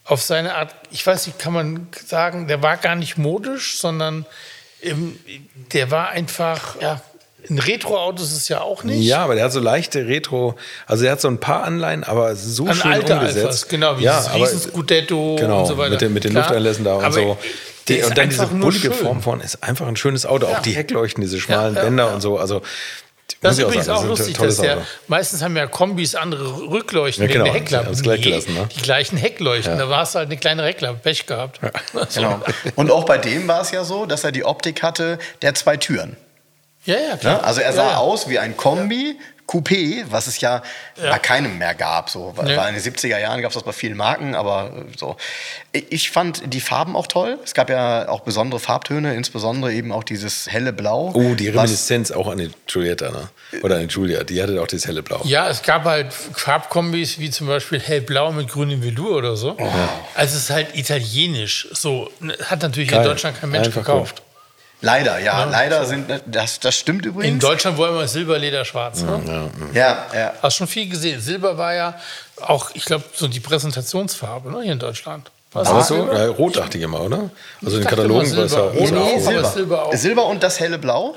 auf 0.04 0.20
seine 0.20 0.54
Art, 0.54 0.74
ich 0.90 1.06
weiß 1.06 1.26
nicht, 1.26 1.38
kann 1.38 1.54
man 1.54 1.88
sagen, 2.06 2.48
der 2.48 2.62
war 2.62 2.76
gar 2.76 2.96
nicht 2.96 3.16
modisch, 3.16 3.78
sondern 3.78 4.26
der 5.72 5.90
war 5.90 6.10
einfach, 6.10 6.80
ja, 6.80 7.00
ein 7.48 7.58
Retro-Auto 7.58 8.22
ist 8.22 8.32
es 8.32 8.48
ja 8.48 8.60
auch 8.60 8.84
nicht. 8.84 9.02
Ja, 9.02 9.24
aber 9.24 9.34
der 9.34 9.44
hat 9.44 9.52
so 9.52 9.60
leichte 9.60 10.06
Retro, 10.06 10.56
also 10.86 11.04
er 11.04 11.12
hat 11.12 11.20
so 11.20 11.28
ein 11.28 11.38
paar 11.38 11.64
Anleihen, 11.64 12.04
aber 12.04 12.34
so 12.36 12.66
An 12.66 12.74
schön 12.74 12.92
alte 12.92 13.14
umgesetzt. 13.14 13.38
Alphas, 13.38 13.68
genau, 13.68 13.98
wie 13.98 14.04
ja, 14.04 14.16
das 14.16 14.34
riesen 14.34 14.60
Scudetto 14.60 15.36
genau, 15.36 15.60
und 15.60 15.66
so 15.66 15.78
weiter. 15.78 15.90
Mit 15.92 16.00
den, 16.00 16.12
mit 16.12 16.24
den 16.24 16.32
Lufteinlässen 16.34 16.84
da 16.84 16.96
und 16.96 17.12
so. 17.12 17.38
Die, 17.88 18.02
und 18.02 18.18
dann 18.18 18.28
diese 18.28 18.46
bullige 18.48 18.90
Form 18.90 19.22
von 19.22 19.40
ist 19.40 19.62
einfach 19.62 19.86
ein 19.86 19.96
schönes 19.96 20.26
Auto. 20.26 20.46
Ja. 20.46 20.58
Auch 20.58 20.62
die 20.62 20.72
Heckleuchten, 20.72 21.22
diese 21.22 21.40
schmalen 21.40 21.74
ja, 21.74 21.82
Bänder 21.82 22.12
und 22.12 22.20
so. 22.20 22.38
Also 22.38 22.60
das 23.40 23.58
ist 23.58 23.64
übrigens 23.64 23.88
auch, 23.88 24.02
auch 24.02 24.06
lustig, 24.06 24.36
dass 24.36 24.56
der, 24.56 24.86
meistens 25.06 25.42
haben 25.42 25.56
ja 25.56 25.66
Kombis 25.66 26.14
andere 26.14 26.70
Rückleuchten 26.70 27.26
ja, 27.26 27.32
genau, 27.32 27.44
wegen 27.44 27.52
der 27.52 27.62
Heckklappen. 27.62 28.00
Nee, 28.00 28.18
gelassen, 28.18 28.54
ne? 28.54 28.68
Die 28.76 28.82
gleichen 28.82 29.16
Heckleuchten, 29.16 29.74
ja. 29.74 29.84
da 29.84 29.88
war 29.88 30.02
es 30.02 30.14
halt 30.14 30.26
eine 30.26 30.36
kleine 30.36 30.64
Heckklappe, 30.64 30.98
Pech 30.98 31.26
gehabt. 31.26 31.60
Ja. 31.62 31.70
Genau. 32.14 32.40
Und 32.74 32.90
auch 32.90 33.04
bei 33.04 33.18
dem 33.18 33.46
war 33.48 33.60
es 33.60 33.70
ja 33.70 33.84
so, 33.84 34.06
dass 34.06 34.24
er 34.24 34.32
die 34.32 34.44
Optik 34.44 34.82
hatte 34.82 35.18
der 35.42 35.54
zwei 35.54 35.76
Türen. 35.76 36.16
Ja, 36.84 36.96
ja, 36.96 37.16
klar. 37.16 37.44
Also 37.44 37.60
er 37.60 37.72
sah 37.72 37.96
aus 37.96 38.28
wie 38.28 38.38
ein 38.38 38.56
Kombi, 38.56 39.18
Coupé, 39.48 40.04
was 40.10 40.26
es 40.26 40.40
ja, 40.42 40.62
ja, 41.02 41.10
bei 41.10 41.18
keinem 41.18 41.56
mehr 41.56 41.74
gab. 41.74 42.10
So. 42.10 42.34
Nee. 42.44 42.54
Weil 42.54 42.74
in 42.74 42.80
den 42.80 42.94
70er 42.94 43.18
Jahren 43.18 43.40
gab 43.40 43.50
es 43.50 43.54
das 43.54 43.62
bei 43.62 43.72
vielen 43.72 43.96
Marken, 43.96 44.34
aber 44.34 44.70
äh, 44.76 44.96
so. 44.96 45.16
Ich 45.72 46.10
fand 46.10 46.52
die 46.52 46.60
Farben 46.60 46.94
auch 46.94 47.06
toll. 47.06 47.38
Es 47.44 47.54
gab 47.54 47.70
ja 47.70 48.08
auch 48.08 48.20
besondere 48.20 48.60
Farbtöne, 48.60 49.14
insbesondere 49.14 49.72
eben 49.72 49.90
auch 49.90 50.04
dieses 50.04 50.50
helle 50.50 50.74
Blau. 50.74 51.12
Oh, 51.14 51.34
die 51.34 51.48
Reminiszenz 51.48 52.10
auch 52.10 52.28
an 52.28 52.38
die 52.38 52.50
Giulietta, 52.66 53.10
ne? 53.10 53.30
Oder 53.62 53.76
an 53.76 53.88
die 53.88 53.94
Julia, 53.94 54.22
die 54.22 54.42
hatte 54.42 54.60
auch 54.60 54.66
dieses 54.66 54.86
helle 54.86 55.02
Blau. 55.02 55.22
Ja, 55.24 55.48
es 55.48 55.62
gab 55.62 55.84
halt 55.84 56.12
Farbkombis 56.12 57.18
wie 57.18 57.30
zum 57.30 57.46
Beispiel 57.46 57.80
hellblau 57.80 58.32
mit 58.32 58.48
grünem 58.48 58.82
Velour 58.82 59.16
oder 59.16 59.36
so. 59.36 59.56
Oh. 59.58 59.70
Also 60.14 60.36
es 60.36 60.44
ist 60.44 60.50
halt 60.50 60.76
italienisch. 60.76 61.68
So 61.72 62.10
hat 62.44 62.60
natürlich 62.60 62.90
Geil. 62.90 63.00
in 63.00 63.08
Deutschland 63.08 63.40
kein 63.40 63.50
Mensch 63.50 63.68
Einfach 63.68 63.84
gekauft. 63.84 64.16
Cool. 64.18 64.27
Leider, 64.80 65.18
ja, 65.18 65.40
ja 65.40 65.44
leider 65.44 65.84
sind 65.86 66.06
das, 66.26 66.60
das 66.60 66.76
stimmt 66.76 67.04
übrigens. 67.04 67.32
In 67.32 67.40
Deutschland 67.40 67.76
wollen 67.78 67.94
wir 67.96 68.06
Silber, 68.06 68.38
Leder, 68.38 68.64
Schwarz. 68.64 69.02
Ne? 69.02 69.50
Ja, 69.74 69.80
ja. 69.80 70.18
ja, 70.18 70.32
Hast 70.40 70.56
schon 70.56 70.68
viel 70.68 70.88
gesehen. 70.88 71.20
Silber 71.20 71.58
war 71.58 71.74
ja 71.74 71.94
auch, 72.40 72.70
ich 72.74 72.84
glaube, 72.84 73.04
so 73.12 73.26
die 73.26 73.40
Präsentationsfarbe 73.40 74.50
ne, 74.52 74.62
hier 74.62 74.72
in 74.72 74.78
Deutschland. 74.78 75.30
Was 75.52 75.68
aber 75.68 75.82
so? 75.82 76.12
Ja, 76.12 76.28
rot 76.28 76.56
dachte 76.56 76.78
ich 76.78 76.84
immer, 76.84 77.00
oder? 77.00 77.30
Also 77.64 77.78
in 77.78 77.82
den 77.82 77.88
Katalogen 77.88 78.36
war 78.36 78.44
es 78.44 78.52
ja 78.52 78.60
rot. 78.60 78.90
Nee, 78.92 79.18
Silber. 79.18 79.44
Silber, 79.48 79.84
auch. 79.86 79.94
Silber 79.94 80.26
und 80.26 80.42
das 80.42 80.60
helle 80.60 80.78
Blau. 80.78 81.16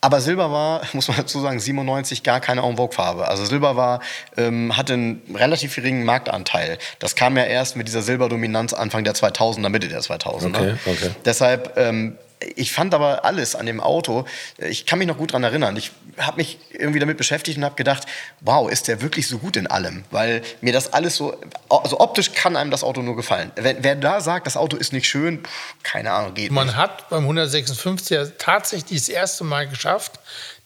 Aber 0.00 0.20
Silber 0.20 0.50
war, 0.50 0.82
muss 0.92 1.08
man 1.08 1.18
dazu 1.18 1.40
sagen, 1.40 1.60
97 1.60 2.22
gar 2.22 2.40
keine 2.40 2.62
En 2.62 2.76
Vogue-Farbe. 2.76 3.28
Also 3.28 3.44
Silber 3.44 3.76
war, 3.76 4.00
ähm, 4.36 4.76
hatte 4.76 4.94
einen 4.94 5.22
relativ 5.34 5.74
geringen 5.74 6.04
Marktanteil. 6.04 6.78
Das 6.98 7.14
kam 7.14 7.36
ja 7.36 7.44
erst 7.44 7.76
mit 7.76 7.88
dieser 7.88 8.02
Silberdominanz 8.02 8.72
Anfang 8.72 9.04
der 9.04 9.14
2000er, 9.14 9.68
Mitte 9.68 9.88
der 9.88 10.00
2000er. 10.00 10.48
Okay, 10.48 10.74
okay. 10.86 11.10
Deshalb 11.24 11.76
ähm, 11.76 12.16
ich 12.56 12.72
fand 12.72 12.94
aber 12.94 13.24
alles 13.24 13.54
an 13.54 13.66
dem 13.66 13.80
Auto, 13.80 14.24
ich 14.58 14.86
kann 14.86 14.98
mich 14.98 15.08
noch 15.08 15.16
gut 15.16 15.30
daran 15.30 15.44
erinnern. 15.44 15.76
Ich 15.76 15.90
habe 16.18 16.36
mich 16.36 16.58
irgendwie 16.70 16.98
damit 16.98 17.16
beschäftigt 17.16 17.58
und 17.58 17.64
habe 17.64 17.74
gedacht, 17.74 18.04
wow, 18.40 18.70
ist 18.70 18.88
der 18.88 19.02
wirklich 19.02 19.26
so 19.26 19.38
gut 19.38 19.56
in 19.56 19.66
allem? 19.66 20.04
Weil 20.10 20.42
mir 20.60 20.72
das 20.72 20.92
alles 20.92 21.16
so, 21.16 21.36
also 21.68 22.00
optisch 22.00 22.32
kann 22.32 22.56
einem 22.56 22.70
das 22.70 22.84
Auto 22.84 23.02
nur 23.02 23.16
gefallen. 23.16 23.50
Wer, 23.56 23.82
wer 23.82 23.96
da 23.96 24.20
sagt, 24.20 24.46
das 24.46 24.56
Auto 24.56 24.76
ist 24.76 24.92
nicht 24.92 25.08
schön, 25.08 25.44
pff, 25.44 25.74
keine 25.82 26.12
Ahnung, 26.12 26.34
geht 26.34 26.50
Man 26.50 26.68
nicht. 26.68 26.76
hat 26.76 27.08
beim 27.08 27.28
156er 27.28 28.32
tatsächlich 28.38 29.00
das 29.00 29.08
erste 29.08 29.44
Mal 29.44 29.68
geschafft, 29.68 30.18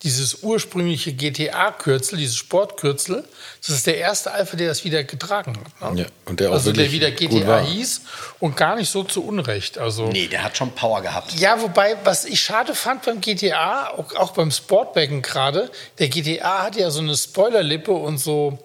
dieses 0.02 0.42
ursprüngliche 0.42 1.12
GTA-Kürzel, 1.12 2.18
dieses 2.18 2.36
Sportkürzel, 2.36 3.24
das 3.60 3.76
ist 3.76 3.86
der 3.86 3.98
erste 3.98 4.32
Alpha, 4.32 4.56
der 4.56 4.68
das 4.68 4.84
wieder 4.84 5.04
getragen 5.04 5.56
hat. 5.56 5.92
Ne? 5.94 6.02
Ja, 6.02 6.06
und 6.26 6.40
der 6.40 6.50
auch 6.50 6.54
also 6.54 6.72
der 6.72 6.90
wieder. 6.90 7.10
GTA 7.10 7.60
hieß 7.60 8.00
und 8.40 8.56
gar 8.56 8.76
nicht 8.76 8.90
so 8.90 9.04
zu 9.04 9.24
Unrecht. 9.24 9.78
Also 9.78 10.08
Nee, 10.08 10.26
der 10.26 10.42
hat 10.42 10.56
schon 10.56 10.72
Power 10.72 11.02
gehabt. 11.02 11.38
Ja, 11.38 11.60
wobei, 11.60 11.96
was 12.04 12.24
ich 12.24 12.40
schade 12.40 12.74
fand 12.74 13.04
beim 13.04 13.20
GTA, 13.20 13.90
auch, 13.90 14.14
auch 14.16 14.32
beim 14.32 14.50
Sportwagen 14.50 15.22
gerade, 15.22 15.70
der 15.98 16.08
GTA 16.08 16.64
hat 16.64 16.76
ja 16.76 16.90
so 16.90 17.00
eine 17.00 17.16
Spoilerlippe 17.16 17.92
und 17.92 18.18
so, 18.18 18.58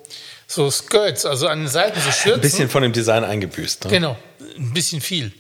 so 0.48 0.72
Skirts, 0.72 1.26
also 1.26 1.48
an 1.48 1.60
den 1.60 1.68
Seiten 1.68 2.00
so 2.02 2.12
Schürzen. 2.12 2.34
Ein 2.34 2.42
bisschen 2.42 2.70
von 2.70 2.82
dem 2.84 2.94
Design 2.94 3.24
eingebüßt. 3.24 3.86
Ne? 3.86 3.92
Genau, 3.92 4.18
ein 4.58 4.74
bisschen 4.74 5.02
viel. 5.02 5.32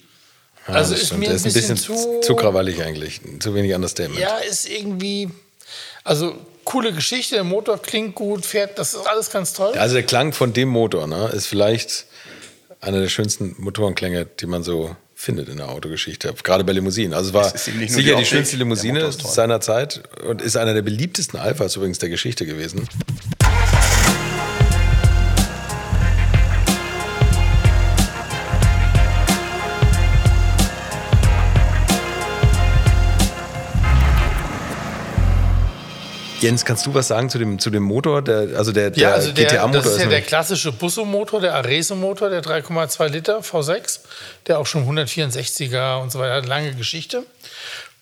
Ja, 0.67 0.73
also 0.75 0.93
ist 0.93 1.07
stimmt. 1.07 1.21
mir 1.21 1.29
Der 1.29 1.37
ein 1.37 1.43
bisschen, 1.43 1.77
zu, 1.77 2.19
zu 2.21 2.35
krawallig 2.35 2.81
eigentlich. 2.83 3.21
Zu 3.39 3.55
wenig 3.55 3.73
Understatement. 3.73 4.19
Ja, 4.19 4.37
ist 4.37 4.69
irgendwie, 4.69 5.29
also 6.03 6.35
coole 6.63 6.93
Geschichte, 6.93 7.35
der 7.35 7.43
Motor 7.43 7.81
klingt 7.81 8.15
gut, 8.15 8.45
fährt, 8.45 8.77
das 8.77 8.93
ist 8.93 9.07
alles 9.07 9.31
ganz 9.31 9.53
toll. 9.53 9.73
Also 9.77 9.95
der 9.95 10.03
Klang 10.03 10.33
von 10.33 10.53
dem 10.53 10.69
Motor 10.69 11.07
ne, 11.07 11.29
ist 11.33 11.47
vielleicht 11.47 12.05
einer 12.81 12.99
der 12.99 13.09
schönsten 13.09 13.55
Motorenklänge, 13.57 14.25
die 14.25 14.45
man 14.45 14.63
so 14.63 14.95
findet 15.15 15.49
in 15.49 15.57
der 15.57 15.69
Autogeschichte, 15.69 16.33
gerade 16.43 16.63
bei 16.63 16.73
Limousinen. 16.73 17.13
Also 17.13 17.29
es 17.29 17.33
war 17.33 17.55
Es 17.55 17.65
sicher 17.65 18.15
die 18.15 18.15
die, 18.15 18.25
schönste 18.25 18.57
Limousine 18.57 19.11
seiner 19.11 19.59
Zeit 19.61 20.03
und 20.27 20.41
ist 20.41 20.57
einer 20.57 20.75
der 20.75 20.83
beliebtesten 20.83 21.39
Alphas 21.39 21.75
übrigens 21.75 21.97
der 21.97 22.09
Geschichte 22.09 22.45
gewesen. 22.45 22.87
Jens, 36.39 36.65
kannst 36.65 36.85
du 36.85 36.93
was 36.93 37.07
sagen 37.07 37.29
zu 37.29 37.39
dem, 37.39 37.57
zu 37.59 37.69
dem 37.69 37.83
Motor? 37.83 38.21
Der, 38.21 38.57
also 38.57 38.71
der, 38.71 38.91
der 38.91 39.01
Ja, 39.01 39.11
also 39.13 39.31
der, 39.31 39.45
GTA-Motor 39.45 39.81
das 39.81 39.93
ist 39.93 40.01
ja 40.01 40.07
der 40.07 40.21
klassische 40.21 40.71
Busso-Motor, 40.71 41.41
der 41.41 41.55
Arese-Motor, 41.55 42.29
der 42.29 42.43
3,2 42.43 43.07
Liter 43.07 43.39
V6, 43.39 43.99
der 44.45 44.59
auch 44.59 44.65
schon 44.65 44.87
164er 44.87 46.01
und 46.01 46.11
so 46.11 46.19
weiter 46.19 46.35
hat, 46.35 46.45
lange 46.45 46.73
Geschichte. 46.75 47.23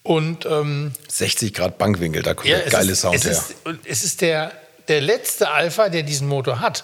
Und 0.04 0.46
ähm, 0.46 0.92
60 1.08 1.54
Grad 1.54 1.78
Bankwinkel, 1.78 2.22
da 2.22 2.34
kommt 2.34 2.48
ja, 2.48 2.60
der 2.60 2.70
geile 2.70 2.92
ist, 2.92 3.02
Sound 3.02 3.16
es 3.16 3.24
her. 3.24 3.32
Ist, 3.32 3.56
es 3.86 4.04
ist 4.04 4.22
der, 4.22 4.52
der 4.88 5.02
letzte 5.02 5.50
Alpha, 5.50 5.90
der 5.90 6.04
diesen 6.04 6.28
Motor 6.28 6.60
hat. 6.60 6.84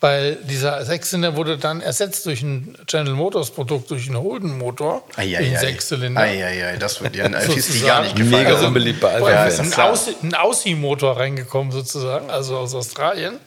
Weil 0.00 0.36
dieser 0.36 0.84
Sechszylinder 0.84 1.36
wurde 1.36 1.56
dann 1.56 1.80
ersetzt 1.80 2.26
durch 2.26 2.42
ein 2.42 2.76
General 2.86 3.14
Motors 3.14 3.50
Produkt, 3.50 3.90
durch 3.90 4.06
einen 4.06 4.18
Holden-Motor, 4.18 5.02
durch 5.16 5.36
einen 5.36 5.56
Sechszylinder. 5.56 6.20
Eieiei, 6.20 6.76
das 6.76 7.00
wird 7.00 7.14
dir 7.14 7.24
ein 7.24 7.32
gar 7.32 8.02
nicht 8.02 8.16
gefallen. 8.16 8.30
Mega 8.44 8.66
unbeliebt 8.66 9.00
bei 9.00 9.18
Vorher 9.18 9.40
Alpha. 9.40 9.62
ist 9.62 9.76
ja, 9.76 9.84
ein. 9.84 9.92
Aussie- 9.94 10.16
ein 10.22 10.34
Aussie-Motor 10.34 11.16
reingekommen 11.16 11.72
sozusagen, 11.72 12.28
also 12.28 12.58
aus 12.58 12.74
Australien. 12.74 13.38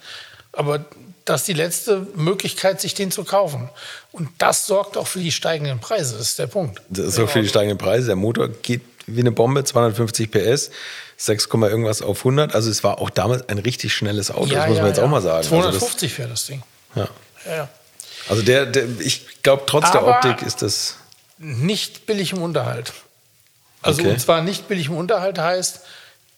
Aber 0.53 0.83
das 1.25 1.41
ist 1.41 1.47
die 1.49 1.53
letzte 1.53 2.07
Möglichkeit, 2.15 2.81
sich 2.81 2.93
den 2.93 3.11
zu 3.11 3.23
kaufen. 3.23 3.69
Und 4.11 4.29
das 4.39 4.65
sorgt 4.65 4.97
auch 4.97 5.07
für 5.07 5.19
die 5.19 5.31
steigenden 5.31 5.79
Preise, 5.79 6.17
das 6.17 6.29
ist 6.29 6.39
der 6.39 6.47
Punkt. 6.47 6.81
Das 6.89 7.07
ist 7.07 7.15
so 7.15 7.27
für 7.27 7.41
die 7.41 7.49
steigenden 7.49 7.77
Preise. 7.77 8.07
Der 8.07 8.15
Motor 8.15 8.47
geht 8.47 8.81
wie 9.05 9.19
eine 9.19 9.31
Bombe, 9.31 9.63
250 9.63 10.31
PS, 10.31 10.71
6, 11.17 11.49
Komma 11.49 11.67
irgendwas 11.67 12.01
auf 12.01 12.19
100. 12.19 12.53
Also 12.55 12.69
es 12.69 12.83
war 12.83 12.99
auch 12.99 13.09
damals 13.09 13.49
ein 13.49 13.57
richtig 13.57 13.93
schnelles 13.93 14.29
Auto, 14.31 14.53
das 14.53 14.67
muss 14.69 14.77
man 14.77 14.87
jetzt 14.87 14.99
auch 14.99 15.07
mal 15.09 15.21
sagen. 15.21 15.37
Also, 15.37 15.49
das, 15.55 15.63
250 15.79 16.13
fährt 16.13 16.31
das 16.31 16.45
Ding. 16.45 16.63
ja. 16.95 17.07
Ja, 17.45 17.55
ja. 17.55 17.69
also 18.29 18.41
der, 18.41 18.65
der, 18.65 18.85
ich 18.99 19.41
glaube, 19.41 19.63
trotz 19.65 19.91
der 19.91 20.01
Aber- 20.01 20.15
Optik 20.17 20.41
ist 20.45 20.61
das. 20.61 20.95
Nicht 21.39 22.05
billig 22.07 22.33
im 22.33 22.41
Unterhalt. 22.41 22.93
Also 23.83 24.01
Okay. 24.01 24.11
und 24.11 24.19
zwar 24.19 24.41
nicht 24.41 24.67
billig 24.67 24.87
im 24.87 24.97
Unterhalt 24.97 25.37
heißt, 25.37 25.81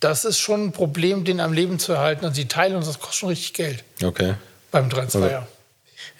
das 0.02 0.24
ist 0.26 0.40
schon 0.40 0.66
ein 0.66 0.72
Problem, 0.72 1.24
den 1.26 1.40
am 1.40 1.52
Leben 1.54 1.80
zu 1.80 1.94
erhalten. 1.94 2.26
Also 2.26 2.36
die 2.36 2.48
Teile 2.48 2.76
und 2.78 2.86
das 2.86 3.00
kostet 3.00 3.16
schon 3.16 3.30
richtig 3.30 3.54
Geld 3.54 3.84
Okay. 4.04 4.36
beim 4.72 4.90
3.2er. 4.90 5.44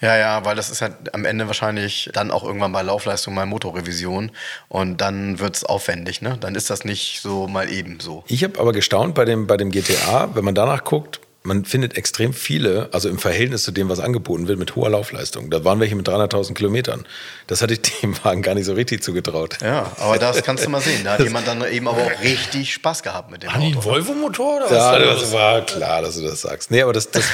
Ja, 0.00 0.16
ja, 0.16 0.44
weil 0.44 0.56
das 0.56 0.70
ist 0.70 0.82
halt 0.82 1.14
am 1.14 1.24
Ende 1.24 1.46
wahrscheinlich 1.46 2.10
dann 2.12 2.30
auch 2.30 2.44
irgendwann 2.44 2.72
bei 2.72 2.82
Laufleistung 2.82 3.34
mal 3.34 3.46
Motorrevision 3.46 4.30
und 4.68 5.00
dann 5.00 5.38
wird 5.38 5.56
es 5.56 5.64
aufwendig, 5.64 6.22
ne? 6.22 6.36
Dann 6.40 6.54
ist 6.54 6.70
das 6.70 6.84
nicht 6.84 7.20
so 7.20 7.48
mal 7.48 7.70
eben 7.70 8.00
so. 8.00 8.24
Ich 8.28 8.44
habe 8.44 8.58
aber 8.58 8.72
gestaunt 8.72 9.14
bei 9.14 9.24
dem, 9.24 9.46
bei 9.46 9.56
dem 9.56 9.70
GTA, 9.70 10.34
wenn 10.34 10.44
man 10.44 10.54
danach 10.54 10.84
guckt, 10.84 11.20
man 11.42 11.64
findet 11.64 11.96
extrem 11.96 12.34
viele, 12.34 12.90
also 12.92 13.08
im 13.08 13.18
Verhältnis 13.18 13.62
zu 13.62 13.72
dem, 13.72 13.88
was 13.88 13.98
angeboten 13.98 14.46
wird, 14.46 14.58
mit 14.58 14.76
hoher 14.76 14.90
Laufleistung. 14.90 15.48
Da 15.50 15.64
waren 15.64 15.80
welche 15.80 15.96
mit 15.96 16.06
300.000 16.06 16.52
Kilometern. 16.52 17.06
Das 17.46 17.62
hatte 17.62 17.72
ich 17.74 17.80
dem 18.02 18.14
Wagen 18.24 18.42
gar 18.42 18.54
nicht 18.54 18.66
so 18.66 18.74
richtig 18.74 19.02
zugetraut. 19.02 19.56
Ja, 19.62 19.90
aber 19.98 20.18
das 20.18 20.42
kannst 20.42 20.66
du 20.66 20.68
mal 20.68 20.82
sehen. 20.82 21.02
Da 21.02 21.12
hat 21.12 21.20
jemand 21.20 21.48
dann 21.48 21.64
eben 21.70 21.88
aber 21.88 22.02
auch 22.02 22.22
richtig 22.22 22.74
Spaß 22.74 23.02
gehabt 23.02 23.30
mit 23.30 23.42
dem 23.42 23.54
Haben 23.54 23.74
Auto. 23.74 23.84
Volvo-Motor 23.84 24.56
oder 24.56 24.64
was? 24.66 24.72
Ja, 24.72 24.92
war 24.92 24.98
das 24.98 25.32
war 25.32 25.60
klar, 25.64 26.02
dass 26.02 26.16
du 26.16 26.22
das 26.22 26.42
sagst. 26.42 26.70
Nee, 26.70 26.82
aber 26.82 26.92
das, 26.92 27.10
das 27.10 27.24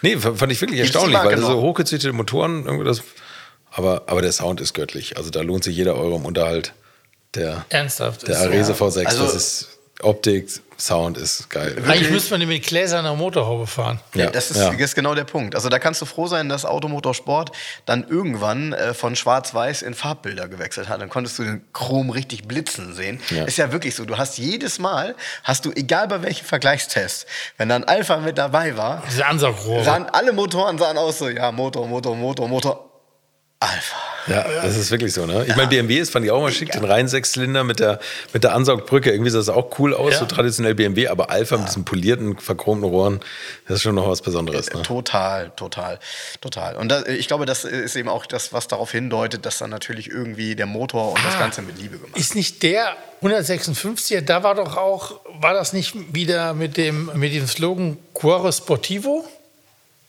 nee, 0.00 0.16
fand 0.16 0.52
ich 0.52 0.60
wirklich 0.60 0.78
erstaunlich, 0.80 1.18
weil 1.18 1.38
so 1.40 1.60
hochgezüchtete 1.60 2.12
Motoren, 2.12 2.66
irgendwie 2.66 2.84
das, 2.84 3.02
aber, 3.72 4.04
aber 4.06 4.22
der 4.22 4.30
Sound 4.32 4.60
ist 4.60 4.74
göttlich. 4.74 5.16
Also 5.16 5.30
da 5.30 5.42
lohnt 5.42 5.64
sich 5.64 5.76
jeder 5.76 5.96
Euro 5.96 6.16
im 6.16 6.24
Unterhalt. 6.24 6.72
Der, 7.34 7.66
Ernsthaft. 7.68 8.28
der. 8.28 8.38
Arese 8.38 8.74
V6, 8.74 9.04
Also- 9.06 9.24
das 9.24 9.34
ist 9.34 9.68
Optik, 10.02 10.48
Sound 10.78 11.16
ist 11.16 11.48
geil. 11.48 11.76
Eigentlich 11.86 12.10
müsste 12.10 12.32
man 12.32 12.40
den 12.40 12.48
mit 12.48 12.64
gläserner 12.66 13.14
Motorhaube 13.14 13.66
fahren. 13.66 14.00
Ja, 14.14 14.30
das, 14.30 14.50
ist, 14.50 14.58
ja. 14.58 14.70
das 14.70 14.80
ist 14.80 14.94
genau 14.94 15.14
der 15.14 15.24
Punkt. 15.24 15.54
Also 15.54 15.68
da 15.68 15.78
kannst 15.78 16.02
du 16.02 16.06
froh 16.06 16.26
sein, 16.26 16.48
dass 16.48 16.64
Automotorsport 16.64 17.52
dann 17.86 18.06
irgendwann 18.08 18.72
äh, 18.72 18.92
von 18.94 19.16
Schwarz-Weiß 19.16 19.82
in 19.82 19.94
Farbbilder 19.94 20.48
gewechselt 20.48 20.88
hat. 20.88 21.00
Dann 21.00 21.08
konntest 21.08 21.38
du 21.38 21.44
den 21.44 21.64
Chrom 21.72 22.10
richtig 22.10 22.46
blitzen 22.46 22.94
sehen. 22.94 23.20
Ja. 23.30 23.44
Ist 23.44 23.56
ja 23.56 23.72
wirklich 23.72 23.94
so. 23.94 24.04
Du 24.04 24.18
hast 24.18 24.38
jedes 24.38 24.78
Mal, 24.78 25.14
hast 25.44 25.64
du, 25.64 25.72
egal 25.72 26.08
bei 26.08 26.22
welchem 26.22 26.44
Vergleichstest, 26.44 27.26
wenn 27.56 27.68
dann 27.68 27.84
Alpha 27.84 28.18
mit 28.18 28.36
dabei 28.38 28.76
war, 28.76 29.02
Diese 29.08 29.24
Ansaugrohre. 29.26 29.84
sahen 29.84 30.06
alle 30.06 30.32
Motoren 30.32 30.78
sahen 30.78 30.98
aus 30.98 31.18
so, 31.18 31.28
ja, 31.28 31.52
Motor, 31.52 31.86
Motor, 31.86 32.14
Motor, 32.16 32.48
Motor. 32.48 32.90
Alpha. 33.60 33.96
Ja, 34.28 34.44
das 34.62 34.76
ist 34.76 34.90
wirklich 34.90 35.12
so, 35.12 35.24
ne? 35.26 35.44
Ich 35.46 35.54
meine, 35.56 35.68
BMW 35.68 35.98
ist, 35.98 36.10
fand 36.10 36.24
ich 36.24 36.30
auch 36.30 36.40
mal 36.40 36.50
schick, 36.52 36.72
den 36.72 36.84
reinen 36.84 37.08
Sechszylinder 37.08 37.64
mit 37.64 37.78
der, 37.80 38.00
mit 38.32 38.42
der 38.44 38.54
Ansaugbrücke. 38.54 39.10
Irgendwie 39.10 39.30
sah 39.30 39.38
das 39.38 39.48
auch 39.48 39.78
cool 39.78 39.94
aus, 39.94 40.12
Ja. 40.14 40.18
so 40.18 40.24
traditionell 40.26 40.74
BMW, 40.74 41.08
aber 41.08 41.30
Alpha 41.30 41.56
mit 41.56 41.68
diesen 41.68 41.84
polierten, 41.84 42.38
verchromten 42.38 42.88
Rohren, 42.88 43.20
das 43.68 43.76
ist 43.76 43.82
schon 43.82 43.94
noch 43.94 44.08
was 44.08 44.22
Besonderes, 44.22 44.72
ne? 44.72 44.82
Total, 44.82 45.50
total, 45.56 45.98
total. 46.40 46.76
Und 46.76 46.88
das, 46.88 47.06
ich 47.06 47.28
glaube, 47.28 47.46
das 47.46 47.64
ist 47.64 47.94
eben 47.96 48.08
auch 48.08 48.26
das, 48.26 48.52
was 48.52 48.68
darauf 48.68 48.90
hindeutet, 48.92 49.46
dass 49.46 49.58
dann 49.58 49.70
natürlich 49.70 50.08
irgendwie 50.10 50.56
der 50.56 50.66
Motor 50.66 51.12
und 51.12 51.18
Ah. 51.20 51.22
das 51.26 51.38
Ganze 51.38 51.62
mit 51.62 51.78
Liebe 51.78 51.98
gemacht 51.98 52.16
Ist 52.18 52.34
nicht 52.34 52.62
der 52.62 52.96
156er, 53.22 54.20
da 54.20 54.42
war 54.42 54.54
doch 54.54 54.76
auch, 54.76 55.20
war 55.40 55.54
das 55.54 55.72
nicht 55.72 55.94
wieder 56.14 56.54
mit 56.54 56.76
dem, 56.76 57.10
mit 57.14 57.32
dem 57.34 57.46
Slogan 57.46 57.96
Cuore 58.12 58.52
Sportivo? 58.52 59.26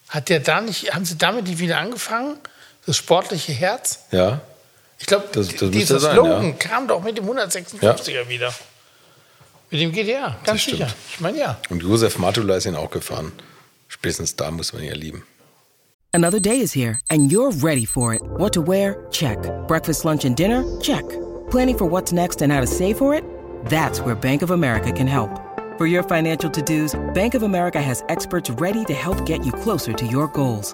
Hat 0.10 0.30
der 0.30 0.40
da 0.40 0.62
nicht, 0.62 0.94
haben 0.96 1.06
sie 1.06 1.18
damit 1.18 1.48
nicht 1.48 1.60
wieder 1.60 1.78
angefangen? 1.80 2.38
Das 2.88 2.98
sportliche 2.98 3.51
Herz? 3.53 4.00
Ja. 4.12 4.41
Ich 4.98 5.06
glaube, 5.06 5.25
Das- 5.32 5.48
das 5.50 5.51
müsste 5.62 5.70
dieser 5.70 6.00
sein, 6.00 6.15
Slogan 6.15 6.58
kam 6.58 6.88
doch 6.88 7.03
mit 7.03 7.17
dem 7.17 7.25
156er 7.29 8.27
wieder. 8.27 8.51
Mit 9.70 9.82
dem 9.82 9.91
GDA, 9.91 10.36
ganz 10.44 10.62
stimmt. 10.62 10.77
sicher. 10.77 10.89
Ich 11.12 11.20
meine 11.20 11.38
ja. 11.38 11.58
Und 11.70 11.84
Josef 11.84 12.17
Matula 12.17 12.56
ist 12.56 12.65
ihn 12.65 12.75
auch 12.75 12.89
gefahren. 12.89 13.34
Spätestens 13.89 14.36
da 14.36 14.50
muss 14.50 14.74
man 14.74 14.82
ihn 14.82 14.89
ja 14.89 14.96
lieben. 14.96 15.24
Another 16.13 16.39
day 16.39 16.58
is 16.58 16.74
here, 16.74 16.98
and 17.10 17.29
you're 17.32 17.51
ready 17.63 17.86
for 17.86 18.13
it. 18.13 18.22
What 18.24 18.53
to 18.53 18.65
wear? 18.65 18.96
Check. 19.12 19.38
Breakfast, 19.67 20.03
lunch, 20.06 20.25
and 20.25 20.36
dinner? 20.39 20.63
Check. 20.82 21.03
Planning 21.51 21.77
for 21.77 21.86
what's 21.91 22.12
next 22.13 22.41
and 22.41 22.51
how 22.51 22.62
to 22.62 22.65
save 22.67 22.98
for 22.98 23.13
it? 23.13 23.24
That's 23.70 24.00
where 24.00 24.15
Bank 24.15 24.41
of 24.41 24.51
America 24.51 24.91
can 24.94 25.08
help. 25.08 25.29
For 25.77 25.86
your 25.86 26.03
financial 26.03 26.50
to 26.50 26.62
dos, 26.62 26.96
Bank 27.13 27.36
of 27.36 27.44
America 27.44 27.79
has 27.79 28.03
experts 28.08 28.50
ready 28.60 28.84
to 28.86 28.94
help 28.94 29.25
get 29.25 29.46
you 29.46 29.51
closer 29.51 29.94
to 29.94 30.06
your 30.08 30.27
goals. 30.29 30.74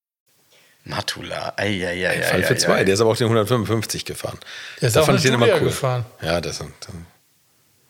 Matula, 0.83 1.53
eieiei. 1.57 2.21
Fall 2.23 2.43
für 2.43 2.55
zwei. 2.55 2.83
Der 2.83 2.95
ist 2.95 3.01
aber 3.01 3.11
auch 3.11 3.17
den 3.17 3.25
155 3.25 4.05
gefahren. 4.05 4.39
Der 4.81 4.87
ist 4.87 4.95
Da 4.95 5.01
auch 5.01 5.05
fand 5.05 5.19
ich 5.19 5.23
den 5.23 5.33
immer 5.35 5.47
cool. 5.47 5.59
gefahren. 5.59 6.05
Ja, 6.21 6.41
das 6.41 6.55
ist 6.55 6.61
ein, 6.61 6.73
ein 6.87 7.05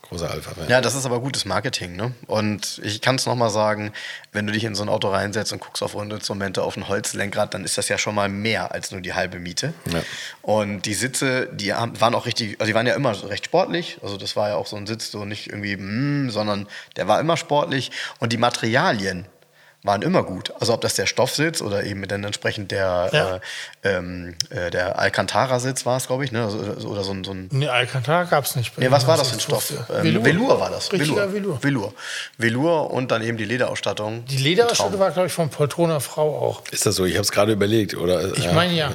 großer 0.02 0.30
Alpha-Fan. 0.30 0.68
Ja, 0.68 0.82
das 0.82 0.94
ist 0.94 1.06
aber 1.06 1.22
gutes 1.22 1.46
Marketing, 1.46 1.96
ne? 1.96 2.14
Und 2.28 2.82
ich 2.84 3.00
kann 3.00 3.16
es 3.16 3.26
nochmal 3.26 3.50
sagen, 3.50 3.94
wenn 4.34 4.46
du 4.46 4.52
dich 4.52 4.66
in 4.66 4.76
so 4.76 4.84
ein 4.84 4.90
Auto 4.90 5.08
reinsetzt 5.08 5.54
und 5.54 5.60
guckst 5.62 5.82
auf 5.82 5.96
Rundinstrumente, 5.96 6.64
auf 6.64 6.76
ein 6.76 6.90
Holzlenkrad, 6.90 7.54
dann 7.54 7.64
ist 7.64 7.78
das 7.78 7.88
ja 7.88 7.98
schon 7.98 8.14
mal 8.14 8.28
mehr 8.28 8.74
als 8.74 8.92
nur 8.92 9.00
die 9.00 9.14
halbe 9.14 9.40
Miete. 9.40 9.74
Ja. 9.92 10.04
Und 10.42 10.82
die 10.82 10.94
Sitze, 10.94 11.48
die 11.54 11.70
waren 11.72 12.14
auch 12.14 12.26
richtig, 12.26 12.60
also 12.60 12.70
die 12.70 12.76
waren 12.76 12.88
ja 12.88 12.96
immer 12.96 13.16
recht 13.30 13.46
sportlich. 13.46 14.00
Also 14.04 14.18
das 14.18 14.36
war 14.36 14.50
ja 14.50 14.56
auch 14.56 14.68
so 14.68 14.76
ein 14.76 14.86
Sitz, 14.86 15.12
so 15.12 15.24
nicht 15.24 15.48
irgendwie, 15.48 15.78
mm, 15.78 16.30
sondern 16.30 16.68
der 16.98 17.08
war 17.08 17.22
immer 17.22 17.38
sportlich. 17.38 17.92
Und 18.20 18.34
die 18.34 18.38
Materialien 18.38 19.28
waren 19.84 20.04
immer 20.04 20.22
gut. 20.24 20.54
Also 20.60 20.74
ob 20.74 20.82
das 20.82 20.94
der 20.94 21.08
Stoffsitz 21.08 21.62
oder 21.62 21.84
eben 21.84 22.08
dann 22.08 22.24
entsprechend 22.24 22.72
der, 22.72 23.10
Ja. 23.12 23.36
äh, 23.38 23.40
ähm, 23.98 24.36
äh, 24.52 24.70
der 24.70 25.00
Alcantara-Sitz 25.00 25.86
war 25.88 25.98
es, 25.98 26.06
glaube 26.08 26.24
ich, 26.24 26.32
ne? 26.32 26.44
Also, 26.44 26.88
oder 26.88 27.04
so 27.04 27.12
ein, 27.12 27.24
so 27.24 27.32
ein 27.32 27.50
Nee, 27.52 27.68
Alcantara 27.68 28.26
gab 28.26 28.46
es 28.46 28.56
nicht. 28.56 28.76
bei 28.76 28.84
Nee, 28.84 28.92
was 28.92 29.08
war 29.08 29.18
das 29.18 29.30
für 29.30 29.38
ein. 29.38 29.40
Stoff? 29.40 29.72
Ähm, 29.94 30.04
Velour. 30.04 30.26
Velour. 30.26 30.60
war 30.60 30.70
das. 30.70 30.92
Richtiger 30.94 31.34
Velour. 31.34 31.64
Velour. 31.64 31.94
Velour 32.38 32.92
und 32.92 33.10
dann 33.12 33.24
eben 33.24 33.38
die 33.38 33.46
Lederausstattung. 33.46 34.24
Die 34.26 34.38
Lederausstattung 34.38 35.00
war, 35.00 35.10
glaube 35.12 35.28
ich, 35.28 35.34
von 35.34 35.50
Poltroner 35.50 36.00
Frau 36.00 36.38
auch. 36.38 36.62
Ist 36.72 36.86
das 36.86 36.96
so? 36.96 37.06
Ich 37.06 37.14
habe 37.16 37.24
es 37.24 37.32
gerade 37.32 37.52
überlegt. 37.54 37.96
Oder, 37.96 38.38
Ich 38.38 38.52
meine 38.52 38.74
ja. 38.74 38.92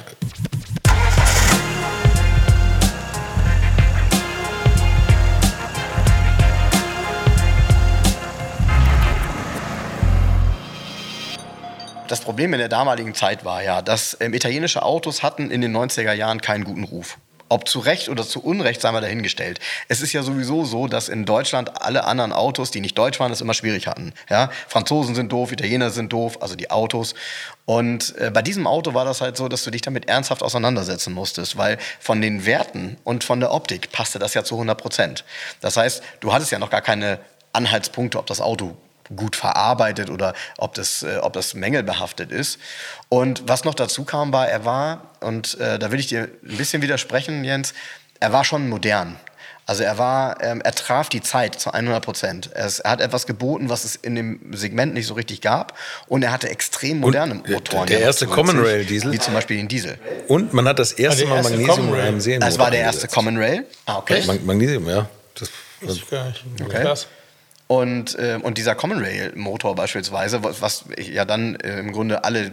Das 12.07 12.21
Problem 12.21 12.53
in 12.53 12.59
der 12.59 12.69
damaligen 12.69 13.13
Zeit 13.13 13.43
war 13.43 13.61
ja, 13.61 13.81
dass 13.81 14.15
ähm, 14.21 14.33
italienische 14.33 14.81
Autos 14.81 15.23
hatten 15.23 15.51
in 15.51 15.59
den 15.59 15.75
90er 15.75 16.13
Jahren 16.13 16.39
keinen 16.39 16.63
guten 16.63 16.85
Ruf. 16.85 17.17
Ob 17.49 17.67
zu 17.67 17.79
Recht 17.79 18.09
oder 18.09 18.25
zu 18.25 18.41
Unrecht, 18.41 18.81
sei 18.81 18.91
mal 18.91 19.01
dahingestellt. 19.01 19.59
Es 19.87 20.01
ist 20.01 20.11
ja 20.13 20.23
sowieso 20.23 20.65
so, 20.65 20.87
dass 20.87 21.09
in 21.09 21.25
Deutschland 21.25 21.81
alle 21.81 22.05
anderen 22.05 22.33
Autos, 22.33 22.71
die 22.71 22.81
nicht 22.81 22.97
deutsch 22.97 23.19
waren, 23.19 23.31
es 23.31 23.41
immer 23.41 23.53
schwierig 23.53 23.87
hatten. 23.87 24.13
Ja? 24.29 24.51
Franzosen 24.67 25.15
sind 25.15 25.31
doof, 25.31 25.51
Italiener 25.51 25.89
sind 25.89 26.11
doof, 26.11 26.41
also 26.41 26.55
die 26.55 26.71
Autos. 26.71 27.13
Und 27.65 28.15
äh, 28.17 28.31
bei 28.31 28.41
diesem 28.41 28.67
Auto 28.67 28.93
war 28.93 29.05
das 29.05 29.21
halt 29.21 29.35
so, 29.35 29.49
dass 29.49 29.63
du 29.63 29.71
dich 29.71 29.81
damit 29.81 30.07
ernsthaft 30.07 30.43
auseinandersetzen 30.43 31.13
musstest, 31.13 31.57
weil 31.57 31.77
von 31.99 32.21
den 32.21 32.45
Werten 32.45 32.97
und 33.03 33.23
von 33.25 33.39
der 33.41 33.53
Optik 33.53 33.91
passte 33.91 34.19
das 34.19 34.33
ja 34.33 34.43
zu 34.43 34.55
100 34.55 34.77
Prozent. 34.79 35.25
Das 35.59 35.75
heißt, 35.75 36.03
du 36.21 36.33
hattest 36.33 36.51
ja 36.51 36.59
noch 36.59 36.69
gar 36.69 36.81
keine 36.81 37.19
Anhaltspunkte, 37.53 38.17
ob 38.19 38.27
das 38.27 38.41
Auto 38.41 38.77
gut 39.15 39.35
verarbeitet 39.35 40.09
oder 40.09 40.33
ob 40.57 40.73
das, 40.75 41.03
äh, 41.03 41.17
ob 41.21 41.33
das 41.33 41.53
mängelbehaftet 41.53 42.31
ist. 42.31 42.59
Und 43.09 43.43
was 43.47 43.63
noch 43.63 43.75
dazu 43.75 44.03
kam, 44.03 44.33
war, 44.33 44.47
er 44.47 44.65
war, 44.65 45.01
und 45.21 45.59
äh, 45.59 45.79
da 45.79 45.91
will 45.91 45.99
ich 45.99 46.07
dir 46.07 46.29
ein 46.43 46.57
bisschen 46.57 46.81
widersprechen, 46.81 47.43
Jens, 47.43 47.73
er 48.19 48.33
war 48.33 48.43
schon 48.43 48.67
modern. 48.69 49.17
Also 49.69 49.83
er 49.83 49.97
war, 49.97 50.41
ähm, 50.41 50.61
er 50.61 50.71
traf 50.71 51.09
die 51.09 51.19
Zeit 51.21 51.59
zu 51.59 51.71
100 51.73 52.01
Prozent. 52.03 52.49
Er, 52.53 52.69
er 52.85 52.91
hat 52.91 53.01
etwas 53.01 53.25
geboten, 53.27 53.67
was 53.69 53.83
es 53.83 53.97
in 53.97 54.15
dem 54.15 54.39
Segment 54.53 54.93
nicht 54.93 55.07
so 55.07 55.13
richtig 55.13 55.41
gab. 55.41 55.77
Und 56.07 56.23
er 56.23 56.31
hatte 56.31 56.47
extrem 56.49 57.01
moderne 57.01 57.41
der- 57.45 57.55
Motoren. 57.55 57.85
der 57.85 57.99
noch 57.99 58.05
erste 58.05 58.27
Common 58.27 58.59
Rail 58.61 58.85
Diesel? 58.85 59.11
Wie 59.11 59.19
zum 59.19 59.33
Beispiel 59.33 59.57
den 59.57 59.67
Diesel. 59.67 59.97
Und 60.29 60.53
man 60.53 60.65
hat 60.69 60.79
das 60.79 60.93
erste 60.93 61.23
der 61.23 61.29
Mal 61.29 61.35
erste 61.39 61.57
Magnesium 61.57 61.93
Rail. 61.93 62.07
im 62.07 62.21
Serienmotor 62.21 62.49
Das 62.49 62.59
war 62.59 62.71
der 62.71 62.79
erste. 62.79 63.07
Common 63.09 63.35
Rail. 63.37 63.65
Ah, 63.85 63.97
okay. 63.97 64.23
Mag 64.25 64.41
Magnesium, 64.45 64.87
ja. 64.87 65.09
Das, 65.35 65.49
Weiß 65.81 65.95
ich 65.97 66.09
gar 66.09 66.27
nicht. 66.27 66.45
Okay. 66.63 66.95
Und, 67.67 68.17
äh, 68.17 68.39
und 68.41 68.57
dieser 68.57 68.75
Common 68.75 68.99
Rail 68.99 69.33
Motor 69.35 69.75
beispielsweise, 69.75 70.43
was, 70.43 70.61
was 70.61 70.85
ja 70.97 71.25
dann 71.25 71.55
äh, 71.55 71.79
im 71.79 71.91
Grunde 71.91 72.23
alle, 72.23 72.51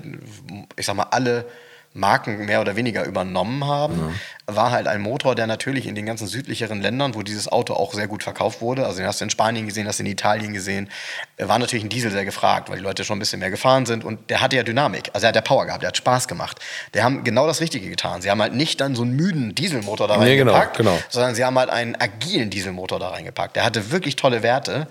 ich 0.77 0.87
sag 0.87 0.97
mal, 0.97 1.05
alle 1.05 1.47
Marken 1.95 2.45
mehr 2.45 2.61
oder 2.61 2.75
weniger 2.75 3.05
übernommen 3.05 3.65
haben, 3.65 4.19
war 4.47 4.73
halt 4.73 4.89
ein 4.89 5.01
Motor, 5.01 5.37
der 5.37 5.47
natürlich 5.47 5.87
in 5.87 5.95
den 5.95 6.07
ganzen 6.07 6.27
südlicheren 6.27 6.83
Ländern, 6.83 7.15
wo 7.15 7.23
dieses 7.23 7.47
Auto 7.47 7.75
auch 7.75 7.95
sehr 7.95 8.09
gut 8.09 8.25
verkauft 8.25 8.61
wurde, 8.61 8.85
also 8.85 8.99
den 8.99 9.07
hast 9.07 9.21
du 9.21 9.25
in 9.25 9.31
Spanien 9.31 9.67
gesehen, 9.67 9.87
hast 9.87 10.01
du 10.01 10.03
in 10.03 10.11
Italien 10.11 10.53
gesehen, 10.53 10.91
äh, 11.37 11.47
war 11.47 11.59
natürlich 11.59 11.85
ein 11.85 11.89
Diesel 11.89 12.11
sehr 12.11 12.25
gefragt, 12.25 12.69
weil 12.69 12.79
die 12.79 12.83
Leute 12.83 13.05
schon 13.05 13.17
ein 13.17 13.21
bisschen 13.21 13.39
mehr 13.39 13.51
gefahren 13.51 13.87
sind 13.87 14.05
und 14.05 14.29
der 14.29 14.41
hatte 14.41 14.57
ja 14.57 14.65
Dynamik, 14.65 15.11
also 15.13 15.25
er 15.25 15.29
hat 15.29 15.37
ja 15.37 15.41
Power 15.41 15.67
gehabt, 15.67 15.83
der 15.83 15.89
hat 15.89 15.97
Spaß 15.97 16.27
gemacht. 16.27 16.59
Der 16.95 17.05
haben 17.05 17.23
genau 17.23 17.47
das 17.47 17.61
Richtige 17.61 17.89
getan. 17.89 18.23
Sie 18.23 18.31
haben 18.31 18.43
halt 18.43 18.55
nicht 18.55 18.81
dann 18.81 18.97
so 18.97 19.03
einen 19.03 19.15
müden 19.15 19.55
Dieselmotor 19.55 20.09
da 20.09 20.17
Nee, 20.17 20.37
genau, 20.37 20.53
reingepackt, 20.53 20.77
genau. 20.79 20.99
sondern 21.09 21.37
sie 21.37 21.45
haben 21.45 21.57
halt 21.59 21.71
einen 21.71 21.95
agilen 21.95 22.51
Dieselmotor 22.51 22.99
da 22.99 23.11
reingepackt. 23.11 23.55
Der 23.55 23.65
hatte 23.65 23.93
wirklich 23.93 24.17
tolle 24.17 24.43
Werte. 24.43 24.89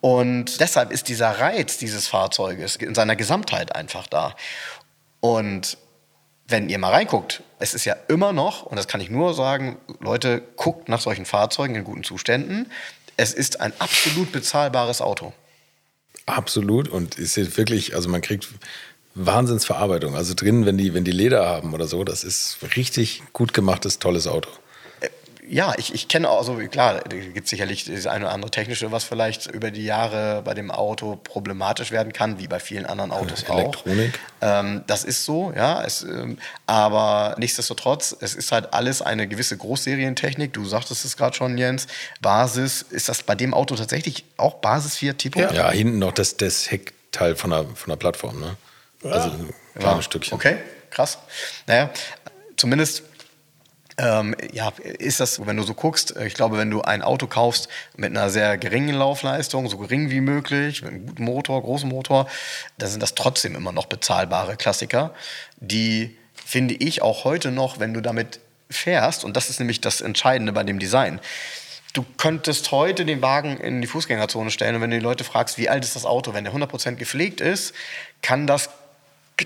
Und 0.00 0.60
deshalb 0.60 0.92
ist 0.92 1.08
dieser 1.08 1.40
Reiz 1.40 1.78
dieses 1.78 2.06
Fahrzeuges 2.06 2.76
in 2.76 2.94
seiner 2.94 3.16
Gesamtheit 3.16 3.74
einfach 3.74 4.06
da. 4.06 4.34
Und 5.20 5.76
wenn 6.48 6.68
ihr 6.68 6.78
mal 6.78 6.92
reinguckt, 6.92 7.42
es 7.58 7.74
ist 7.74 7.84
ja 7.84 7.96
immer 8.08 8.32
noch, 8.32 8.62
und 8.62 8.76
das 8.76 8.86
kann 8.86 9.00
ich 9.00 9.10
nur 9.10 9.34
sagen, 9.34 9.78
Leute, 10.00 10.42
guckt 10.56 10.88
nach 10.88 11.00
solchen 11.00 11.24
Fahrzeugen 11.24 11.74
in 11.74 11.84
guten 11.84 12.04
Zuständen. 12.04 12.70
Es 13.16 13.32
ist 13.32 13.60
ein 13.60 13.72
absolut 13.78 14.30
bezahlbares 14.32 15.00
Auto. 15.00 15.32
Absolut. 16.26 16.88
Und 16.88 17.18
ist 17.18 17.36
wirklich, 17.56 17.94
also 17.94 18.08
man 18.08 18.20
kriegt 18.20 18.48
Wahnsinnsverarbeitung. 19.14 20.14
Also 20.14 20.34
drin, 20.34 20.66
wenn 20.66 20.76
die, 20.76 20.92
wenn 20.92 21.04
die 21.04 21.12
Leder 21.12 21.46
haben 21.46 21.72
oder 21.72 21.86
so, 21.86 22.04
das 22.04 22.22
ist 22.22 22.58
richtig 22.76 23.22
gut 23.32 23.54
gemachtes, 23.54 23.98
tolles 23.98 24.26
Auto. 24.26 24.50
Ja, 25.48 25.74
ich, 25.76 25.94
ich 25.94 26.08
kenne 26.08 26.28
auch, 26.28 26.38
also 26.38 26.56
klar, 26.68 27.02
gibt 27.08 27.46
sicherlich 27.46 27.84
das 27.84 28.06
eine 28.06 28.24
oder 28.24 28.34
andere 28.34 28.50
technische, 28.50 28.90
was 28.90 29.04
vielleicht 29.04 29.46
über 29.46 29.70
die 29.70 29.84
Jahre 29.84 30.42
bei 30.44 30.54
dem 30.54 30.70
Auto 30.70 31.16
problematisch 31.16 31.92
werden 31.92 32.12
kann, 32.12 32.38
wie 32.38 32.48
bei 32.48 32.58
vielen 32.58 32.84
anderen 32.84 33.12
Autos 33.12 33.48
auch. 33.48 33.58
Elektronik. 33.58 34.18
Ähm, 34.40 34.82
das 34.86 35.04
ist 35.04 35.24
so, 35.24 35.52
ja. 35.54 35.84
Es, 35.84 36.02
ähm, 36.02 36.38
aber 36.66 37.36
nichtsdestotrotz, 37.38 38.16
es 38.20 38.34
ist 38.34 38.50
halt 38.50 38.74
alles 38.74 39.02
eine 39.02 39.28
gewisse 39.28 39.56
Großserientechnik. 39.56 40.52
Du 40.52 40.64
sagtest 40.64 41.04
es 41.04 41.16
gerade 41.16 41.36
schon, 41.36 41.56
Jens. 41.58 41.86
Basis, 42.20 42.82
ist 42.82 43.08
das 43.08 43.22
bei 43.22 43.36
dem 43.36 43.54
Auto 43.54 43.76
tatsächlich 43.76 44.24
auch 44.36 44.54
Basis 44.54 44.96
4 44.96 45.16
Tipo? 45.16 45.40
Ja. 45.40 45.52
Ja, 45.52 45.70
hinten 45.70 46.00
noch 46.00 46.12
das, 46.12 46.36
das 46.36 46.70
Heckteil 46.70 47.36
von 47.36 47.50
der, 47.50 47.66
von 47.74 47.90
der 47.90 47.96
Plattform, 47.96 48.40
ne? 48.40 48.56
Also 49.04 49.30
ein 49.30 49.54
kleines 49.78 50.04
Stückchen. 50.06 50.34
Okay, 50.34 50.56
krass. 50.90 51.18
Naja, 51.66 51.90
zumindest 52.56 53.04
ähm, 53.98 54.34
ja, 54.52 54.72
ist 54.98 55.20
das, 55.20 55.46
wenn 55.46 55.56
du 55.56 55.62
so 55.62 55.74
guckst, 55.74 56.14
ich 56.16 56.34
glaube, 56.34 56.58
wenn 56.58 56.70
du 56.70 56.82
ein 56.82 57.02
Auto 57.02 57.26
kaufst 57.26 57.68
mit 57.96 58.10
einer 58.10 58.28
sehr 58.30 58.58
geringen 58.58 58.94
Laufleistung, 58.94 59.68
so 59.68 59.78
gering 59.78 60.10
wie 60.10 60.20
möglich, 60.20 60.82
mit 60.82 60.92
einem 60.92 61.06
guten 61.06 61.24
Motor, 61.24 61.62
großen 61.62 61.88
Motor, 61.88 62.28
dann 62.78 62.90
sind 62.90 63.02
das 63.02 63.14
trotzdem 63.14 63.54
immer 63.54 63.72
noch 63.72 63.86
bezahlbare 63.86 64.56
Klassiker, 64.56 65.14
die 65.58 66.16
finde 66.34 66.74
ich 66.74 67.02
auch 67.02 67.24
heute 67.24 67.50
noch, 67.50 67.80
wenn 67.80 67.94
du 67.94 68.00
damit 68.00 68.40
fährst, 68.68 69.24
und 69.24 69.36
das 69.36 69.48
ist 69.48 69.60
nämlich 69.60 69.80
das 69.80 70.00
Entscheidende 70.00 70.52
bei 70.52 70.62
dem 70.62 70.78
Design, 70.78 71.20
Du 71.96 72.04
könntest 72.18 72.72
heute 72.72 73.06
den 73.06 73.22
Wagen 73.22 73.56
in 73.56 73.80
die 73.80 73.86
Fußgängerzone 73.86 74.50
stellen 74.50 74.74
und 74.74 74.82
wenn 74.82 74.90
du 74.90 74.98
die 74.98 75.02
Leute 75.02 75.24
fragst, 75.24 75.56
wie 75.56 75.70
alt 75.70 75.82
ist 75.82 75.96
das 75.96 76.04
Auto, 76.04 76.34
wenn 76.34 76.44
der 76.44 76.52
100% 76.52 76.96
gepflegt 76.96 77.40
ist, 77.40 77.74
kann 78.20 78.46
das, 78.46 78.68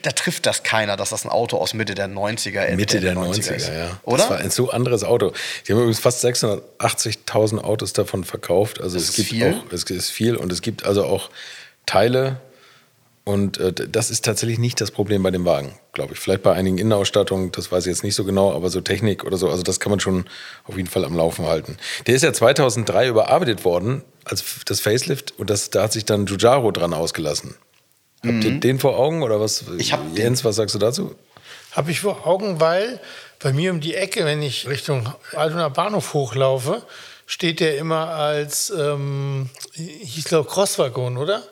da 0.02 0.10
trifft 0.12 0.46
das 0.46 0.62
keiner, 0.62 0.96
dass 0.96 1.10
das 1.10 1.24
ein 1.24 1.30
Auto 1.30 1.56
aus 1.56 1.74
Mitte 1.74 1.94
der 1.94 2.08
90er, 2.08 2.60
Ende 2.60 2.76
Mitte 2.76 3.00
der 3.00 3.14
90er 3.14 3.34
90er, 3.34 3.54
ist. 3.54 3.68
ja. 3.68 4.00
Oder? 4.04 4.18
Das 4.18 4.30
war 4.30 4.38
ein 4.38 4.50
so 4.50 4.70
anderes 4.70 5.02
Auto. 5.02 5.32
Die 5.66 5.72
haben 5.72 5.80
übrigens 5.80 5.98
fast 5.98 6.24
680.000 6.24 7.58
Autos 7.58 7.92
davon 7.92 8.22
verkauft. 8.24 8.80
Also 8.80 8.96
Das 8.98 9.08
es 9.08 9.16
gibt 9.16 9.30
viel. 9.30 9.52
auch, 9.52 9.72
es 9.72 9.82
ist 9.84 10.10
viel 10.10 10.36
und 10.36 10.52
es 10.52 10.62
gibt 10.62 10.84
also 10.84 11.04
auch 11.04 11.30
Teile. 11.86 12.40
Und 13.24 13.58
äh, 13.58 13.72
das 13.72 14.10
ist 14.10 14.24
tatsächlich 14.24 14.58
nicht 14.58 14.80
das 14.80 14.90
Problem 14.90 15.22
bei 15.22 15.30
dem 15.30 15.44
Wagen, 15.44 15.74
glaube 15.92 16.14
ich. 16.14 16.18
Vielleicht 16.20 16.42
bei 16.42 16.52
einigen 16.52 16.78
Innenausstattungen, 16.78 17.52
das 17.52 17.70
weiß 17.70 17.86
ich 17.86 17.90
jetzt 17.90 18.02
nicht 18.02 18.14
so 18.14 18.24
genau, 18.24 18.52
aber 18.54 18.70
so 18.70 18.80
Technik 18.80 19.24
oder 19.24 19.36
so, 19.36 19.50
also 19.50 19.62
das 19.62 19.78
kann 19.78 19.90
man 19.90 20.00
schon 20.00 20.24
auf 20.64 20.76
jeden 20.76 20.88
Fall 20.88 21.04
am 21.04 21.14
Laufen 21.16 21.46
halten. 21.46 21.76
Der 22.06 22.14
ist 22.14 22.22
ja 22.22 22.32
2003 22.32 23.08
überarbeitet 23.08 23.64
worden 23.64 24.02
als 24.24 24.44
das 24.64 24.80
Facelift 24.80 25.34
und 25.38 25.50
das, 25.50 25.70
da 25.70 25.82
hat 25.82 25.92
sich 25.92 26.04
dann 26.04 26.26
Giugiaro 26.26 26.70
dran 26.72 26.94
ausgelassen. 26.94 27.56
Habt 28.26 28.44
ihr 28.44 28.60
den 28.60 28.78
vor 28.78 28.98
Augen 28.98 29.22
oder 29.22 29.40
was? 29.40 29.66
Mhm. 29.66 29.80
Ich 29.80 29.92
hab 29.92 30.00
den. 30.14 30.16
Jens, 30.16 30.44
was 30.44 30.56
sagst 30.56 30.74
du 30.74 30.78
dazu? 30.78 31.14
Habe 31.72 31.90
ich 31.90 32.00
vor 32.00 32.26
Augen, 32.26 32.60
weil 32.60 33.00
bei 33.38 33.52
mir 33.52 33.70
um 33.70 33.80
die 33.80 33.94
Ecke, 33.94 34.24
wenn 34.24 34.42
ich 34.42 34.68
Richtung 34.68 35.08
Altona 35.34 35.68
Bahnhof 35.68 36.12
hochlaufe, 36.12 36.82
steht 37.26 37.60
der 37.60 37.78
immer 37.78 38.08
als, 38.08 38.70
ähm, 38.76 39.48
ich 39.74 40.24
glaube, 40.24 40.48
Crosswaggon, 40.48 41.16
oder? 41.16 41.42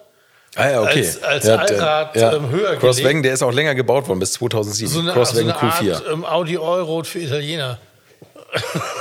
Ah 0.56 0.70
ja, 0.70 0.82
okay. 0.82 0.98
als, 0.98 1.22
als 1.22 1.44
ja, 1.46 1.56
Allrad 1.56 2.14
der, 2.14 2.22
ja. 2.22 2.32
ähm, 2.34 2.50
höher 2.50 2.76
Crosswagen, 2.76 3.08
gelegt. 3.08 3.24
der 3.26 3.34
ist 3.34 3.42
auch 3.42 3.52
länger 3.52 3.74
gebaut 3.74 4.08
worden, 4.08 4.18
bis 4.18 4.32
2007. 4.32 4.92
So 4.92 5.00
eine, 5.00 5.12
Crosswagen 5.12 5.48
so 5.48 5.54
eine 5.54 5.70
Q4. 5.72 5.94
Art 5.94 6.04
ähm, 6.10 6.24
Audi 6.24 6.56
Allroad 6.56 7.06
für 7.06 7.20
Italiener. 7.20 7.78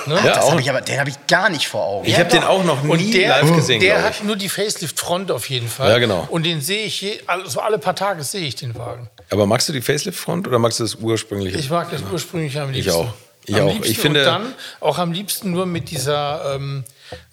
Ja, 0.08 0.22
Das 0.24 0.38
auch, 0.40 0.52
hab 0.54 0.60
ich 0.60 0.70
aber, 0.70 0.82
den 0.82 1.00
habe 1.00 1.10
ich 1.10 1.16
gar 1.28 1.50
nicht 1.50 1.68
vor 1.68 1.84
Augen. 1.86 2.06
ich 2.06 2.14
Ja, 2.14 2.20
habe 2.20 2.30
den 2.30 2.44
auch 2.44 2.64
noch 2.64 2.84
Und 2.84 2.98
nie 2.98 3.12
der, 3.12 3.30
live 3.30 3.56
gesehen, 3.56 3.80
Der 3.80 4.04
hat 4.04 4.16
ich. 4.16 4.24
nur 4.24 4.36
die 4.36 4.50
Facelift-Front 4.50 5.32
auf 5.32 5.50
jeden 5.50 5.68
Fall. 5.70 5.90
Ja, 5.90 5.98
genau. 6.00 6.28
Und 6.30 6.44
den 6.46 6.60
sehe 6.62 6.84
ich, 6.86 7.00
je, 7.02 7.20
also 7.28 7.62
alle 7.62 7.78
paar 7.78 7.96
Tage 7.96 8.24
sehe 8.24 8.46
ich 8.46 8.56
den 8.56 8.78
Wagen. 8.78 9.10
Aber 9.30 9.46
magst 9.46 9.70
du 9.70 9.74
die 9.74 9.82
Facelift-Front 9.82 10.48
oder 10.48 10.60
magst 10.60 10.80
du 10.80 10.84
das 10.84 10.96
ursprüngliche? 10.96 11.58
Ich 11.58 11.70
mag 11.70 11.90
das 11.92 12.02
ursprünglich 12.12 12.58
am 12.60 12.70
Ich 12.72 12.86
liebsten. 12.86 12.92
auch. 13.02 13.14
Ich 13.46 13.56
am 13.56 13.68
auch. 13.68 13.72
Liebsten 13.74 13.92
Ich 13.92 14.00
finde- 14.00 14.20
und 14.20 14.26
dann 14.26 14.54
auch 14.82 14.98
am 14.98 15.14
liebsten 15.14 15.52
nur 15.52 15.66
mit 15.66 15.90
dieser. 15.92 16.56
Ähm, 16.56 16.84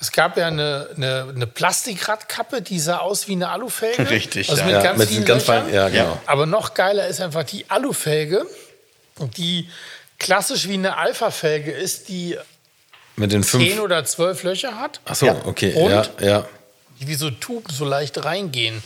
es 0.01 0.13
gab 0.13 0.37
ja 0.37 0.47
eine, 0.47 0.89
eine, 0.95 1.27
eine 1.35 1.47
Plastikradkappe, 1.49 2.63
die 2.63 2.79
sah 2.79 2.99
aus 2.99 3.27
wie 3.27 3.33
eine 3.33 3.49
Alufelge. 3.49 4.09
Richtig, 4.09 4.49
Also 4.49 4.61
ja. 4.61 4.67
mit 4.67 4.75
Ja, 4.77 4.83
ganz 4.85 4.99
mit 5.01 5.09
vielen 5.09 5.25
ganz 5.25 5.47
Löchern. 5.49 5.65
feinen- 5.65 5.75
ja, 5.75 5.89
genau. 5.89 6.21
Aber 6.27 6.47
noch 6.47 6.75
geiler 6.75 7.09
ist 7.09 7.21
einfach 7.21 7.43
die 7.43 7.69
Alufelge, 7.69 8.47
die 9.37 9.69
klassisch 10.19 10.69
wie 10.69 10.75
eine 10.75 10.97
Alpha-Felge 10.97 11.71
ist, 11.73 12.09
die 12.09 12.39
Mit 13.17 13.33
den 13.33 13.45
fünf. 13.45 13.65
zehn 13.65 13.81
oder 13.81 14.05
zwölf 14.05 14.43
Löcher 14.43 14.79
hat. 14.79 15.01
Ach 15.05 15.15
so, 15.15 15.27
Ja. 15.27 15.37
okay. 15.45 15.73
Und? 15.75 15.91
Ja, 15.91 16.05
ja. 16.21 16.49
die 17.01 17.09
wie 17.09 17.15
so 17.15 17.31
Tuben 17.31 17.73
so 17.73 17.85
leicht 17.85 18.25
reingehen. 18.25 18.83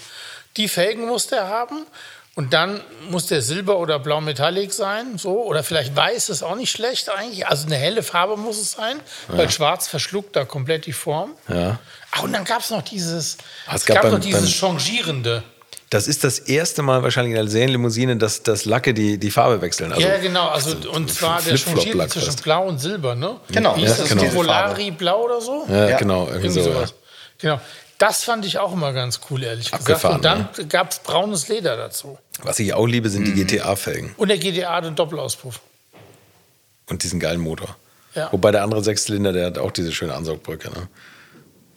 Die 0.56 0.68
Felgen 0.68 1.06
muss 1.06 1.26
der 1.28 1.46
haben 1.48 1.86
und 2.34 2.52
dann 2.52 2.80
muss 3.10 3.26
der 3.26 3.42
Silber 3.42 3.78
oder 3.78 3.98
Blau 3.98 4.20
Metallic 4.20 4.72
sein, 4.72 5.18
so 5.18 5.42
oder 5.44 5.62
vielleicht 5.62 5.94
Weiß 5.94 6.28
ist 6.30 6.42
auch 6.42 6.56
nicht 6.56 6.70
schlecht 6.70 7.10
eigentlich. 7.10 7.46
Also 7.46 7.66
eine 7.66 7.76
helle 7.76 8.02
Farbe 8.02 8.36
muss 8.36 8.58
es 8.58 8.72
sein, 8.72 8.98
weil 9.28 9.50
Schwarz 9.50 9.86
verschluckt 9.88 10.34
da 10.36 10.44
komplett 10.44 10.86
die 10.86 10.92
Form. 10.92 11.32
Ja. 11.48 11.78
Ah, 12.12 12.20
und 12.20 12.32
dann 12.32 12.44
gab 12.44 12.60
es 12.62 12.70
noch 12.70 12.82
dieses, 12.82 13.36
es 13.68 13.74
es 13.74 13.84
gab 13.86 13.96
gab 13.96 14.02
beim- 14.04 14.12
noch 14.14 14.20
dieses 14.20 14.40
beim- 14.60 14.78
Changierende. 14.78 15.42
Das 15.90 16.06
ist 16.06 16.22
das 16.22 16.38
erste 16.38 16.82
Mal 16.82 17.02
wahrscheinlich 17.02 17.32
in 17.34 17.40
einer 17.40 17.48
Serienlimousine, 17.48 18.16
dass 18.18 18.42
das 18.42 18.66
Lacke 18.66 18.92
die, 18.92 19.16
die 19.18 19.30
Farbe 19.30 19.62
wechseln. 19.62 19.90
Also, 19.92 20.06
ja, 20.06 20.18
genau. 20.18 20.48
Also, 20.48 20.76
und 20.90 21.10
zwar 21.10 21.40
der 21.40 21.56
changiert 21.56 22.10
zwischen. 22.10 22.36
Blau 22.36 22.66
und 22.68 22.78
Silber, 22.78 23.14
ne? 23.14 23.36
Genau, 23.50 23.74
Wie 23.76 23.82
ja, 23.84 23.90
ist 23.90 24.00
das? 24.00 24.08
genau. 24.10 24.34
Volari 24.34 24.90
Blau 24.90 25.24
oder 25.24 25.40
so? 25.40 25.64
Ja, 25.68 25.88
Ja. 25.90 25.96
genau. 25.98 26.26
Irgendwie 26.26 26.46
Irgendwie 26.48 26.60
so, 26.62 26.72
sowas. 26.72 26.94
Genau. 27.38 27.60
Das 27.96 28.22
fand 28.22 28.44
ich 28.44 28.58
auch 28.58 28.72
immer 28.74 28.92
ganz 28.92 29.18
cool, 29.30 29.42
ehrlich 29.42 29.70
gesagt. 29.70 29.88
Abgefahren, 29.88 30.16
Und 30.16 30.24
dann 30.24 30.48
gab 30.68 30.90
es 30.92 30.98
braunes 31.00 31.48
Leder 31.48 31.76
dazu. 31.76 32.18
ja. 32.38 32.44
Was 32.44 32.58
ich 32.60 32.72
auch 32.74 32.86
liebe, 32.86 33.08
sind 33.08 33.24
die 33.24 33.30
Mhm. 33.32 33.46
GTA-Felgen 33.46 34.14
Und 34.18 34.28
der 34.28 34.38
GDA 34.38 34.76
hat 34.76 34.84
einen 34.84 34.94
Doppelauspuff. 34.94 35.60
und 36.90 37.02
diesen 37.02 37.18
geilen 37.18 37.40
Motor. 37.40 37.76
Ja. 38.14 38.28
Wobei 38.32 38.50
der 38.52 38.62
andere 38.62 38.84
Sechszylinder, 38.84 39.32
der 39.32 39.46
hat 39.46 39.58
auch 39.58 39.70
diese 39.70 39.92
schöne 39.92 40.14
Ansaugbrücke. 40.14 40.70
Ne? 40.70 40.88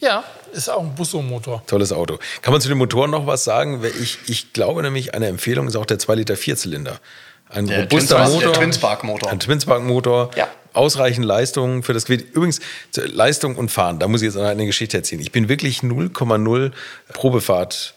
Ja, 0.02 0.24
ist 0.52 0.70
auch 0.70 0.82
ein 0.82 0.94
Busso-Motor. 0.96 1.64
Tolles 1.68 1.94
Auto. 1.94 2.18
Kann 2.42 2.52
man 2.52 2.60
zu 2.60 2.68
den 2.68 2.78
Motoren 2.78 3.12
noch 3.12 3.28
was 3.28 3.44
sagen? 3.44 3.82
Ich, 4.02 4.18
ich 4.28 4.52
glaube 4.52 4.82
nämlich, 4.82 5.14
eine 5.14 5.28
Empfehlung 5.28 5.68
ist 5.68 5.76
auch 5.76 5.86
der 5.86 6.00
2 6.00 6.16
Liter 6.16 6.36
Vierzylinder. 6.36 7.00
Ein 7.50 7.68
Der 7.68 7.82
robuster 7.84 8.18
Twinspark- 8.18 8.30
Motor. 8.34 8.42
der 8.42 8.54
Twinspark-Motor. 8.54 9.32
Ein 9.32 9.40
Twinspark-Motor. 9.40 10.32
Ja. 10.36 10.48
Ausreichend 10.74 11.26
Leistung 11.26 11.84
für 11.84 11.94
das 11.94 12.06
Gewicht. 12.06 12.34
Übrigens, 12.34 12.62
Leistung 12.96 13.56
und 13.58 13.70
Fahren, 13.70 14.00
da 14.00 14.08
muss 14.08 14.22
ich 14.22 14.28
jetzt 14.28 14.36
noch 14.36 14.44
eine 14.46 14.66
Geschichte 14.66 14.98
erzählen. 14.98 15.22
Ich 15.22 15.32
bin 15.34 15.50
wirklich 15.50 15.80
0,0 15.82 16.72
Probefahrt. 17.14 17.94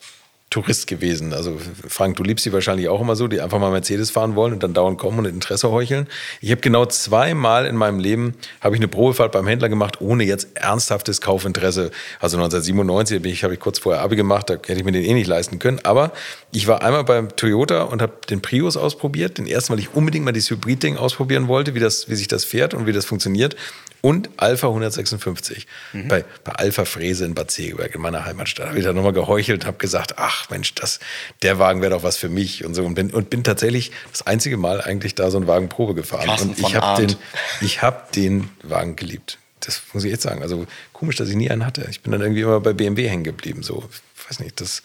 Tourist 0.55 0.87
gewesen. 0.87 1.33
Also 1.33 1.59
Frank, 1.89 2.15
du 2.15 2.23
liebst 2.23 2.47
die 2.47 2.53
wahrscheinlich 2.53 2.89
auch 2.89 3.01
immer 3.01 3.17
so, 3.17 3.27
die 3.27 3.41
einfach 3.41 3.59
mal 3.59 3.73
Mercedes 3.73 4.13
fahren 4.13 4.37
wollen 4.37 4.53
und 4.53 4.63
dann 4.63 4.73
dauernd 4.73 4.99
kommen 4.99 5.19
und 5.19 5.25
Interesse 5.25 5.73
heucheln. 5.73 6.07
Ich 6.41 6.53
habe 6.53 6.61
genau 6.61 6.87
zweimal 6.87 7.67
in 7.67 7.75
meinem 7.75 7.99
Leben 7.99 8.35
habe 8.61 8.77
ich 8.77 8.81
eine 8.81 8.87
Probefahrt 8.87 9.33
beim 9.33 9.49
Händler 9.49 9.69
gemacht, 9.69 10.01
ohne 10.01 10.23
jetzt 10.23 10.57
ernsthaftes 10.57 11.21
Kaufinteresse. 11.21 11.91
Also 12.21 12.37
1997 12.37 13.21
bin 13.21 13.33
ich, 13.33 13.43
habe 13.43 13.55
ich 13.55 13.59
kurz 13.59 13.81
vorher 13.81 14.03
Abi 14.03 14.15
gemacht, 14.15 14.49
da 14.49 14.55
hätte 14.55 14.75
ich 14.75 14.85
mir 14.85 14.93
den 14.93 15.03
eh 15.03 15.15
nicht 15.15 15.27
leisten 15.27 15.59
können. 15.59 15.81
Aber 15.83 16.13
ich 16.53 16.69
war 16.69 16.83
einmal 16.83 17.03
beim 17.03 17.35
Toyota 17.35 17.83
und 17.83 18.01
habe 18.01 18.13
den 18.31 18.41
Prius 18.41 18.77
ausprobiert. 18.77 19.39
Den 19.39 19.49
ersten, 19.49 19.73
weil 19.73 19.81
ich 19.81 19.93
unbedingt 19.93 20.25
mal 20.25 20.31
dieses 20.31 20.51
Hybrid-Ding 20.51 20.97
ausprobieren 20.97 21.49
wollte, 21.49 21.75
wie, 21.75 21.81
das, 21.81 22.09
wie 22.09 22.15
sich 22.15 22.29
das 22.29 22.45
fährt 22.45 22.75
und 22.75 22.87
wie 22.87 22.93
das 22.93 23.07
funktioniert. 23.07 23.57
Und 24.05 24.29
Alpha 24.37 24.67
156 24.67 25.67
bei, 25.95 26.27
bei 26.45 26.53
Alpha 26.53 26.85
Frese 26.85 27.25
in 27.25 27.35
Bad 27.35 27.51
Segeberg 27.51 27.95
in 27.95 28.03
meiner 28.03 28.27
Heimatstadt. 28.27 28.69
Habe 28.69 28.79
ich 28.79 28.85
da 28.85 28.93
nochmal 28.93 29.15
geheuchelt 29.15 29.63
und 29.63 29.67
habe 29.67 29.79
gesagt, 29.79 30.19
ach 30.19 30.51
Mensch, 30.51 30.75
das, 30.75 31.01
der 31.41 31.59
Wagen 31.59 31.81
wäre 31.81 31.93
doch 31.93 32.03
was 32.03 32.19
für 32.19 32.29
mich 32.29 32.67
und 32.67 32.75
so. 32.75 32.85
Und 32.85 32.97
bin, 32.97 33.11
und 33.15 33.31
bin 33.31 33.45
tatsächlich 33.45 33.93
das 34.11 34.27
einzige 34.27 34.59
Mal 34.59 34.83
eigentlich 34.83 35.15
da 35.15 35.31
so 35.31 35.39
einen 35.39 35.47
Wagen 35.47 35.71
Probe 35.71 35.95
gefahren. 35.95 36.27
Carsten 36.27 36.51
und 36.51 36.59
ich 36.59 36.77
habe 36.77 37.07
den, 37.07 37.17
ich 37.63 37.81
den 38.15 38.51
Wagen 38.63 38.95
geliebt. 38.97 39.39
Das 39.61 39.81
muss 39.95 40.05
ich 40.05 40.11
jetzt 40.11 40.25
sagen. 40.25 40.43
Also 40.43 40.67
komisch, 40.93 41.17
dass 41.17 41.31
ich 41.31 41.37
nie 41.37 41.51
einen 41.51 41.65
hatte. 41.65 41.87
Ich 41.89 42.03
bin 42.03 42.13
dann 42.13 42.21
irgendwie 42.21 42.43
immer 42.43 42.61
bei 42.61 42.75
BMW 42.75 43.09
hängen 43.09 43.25
geblieben. 43.25 43.63
So, 43.63 43.89
ich 44.19 44.29
weiß 44.29 44.41
nicht, 44.41 44.61
das, 44.61 44.83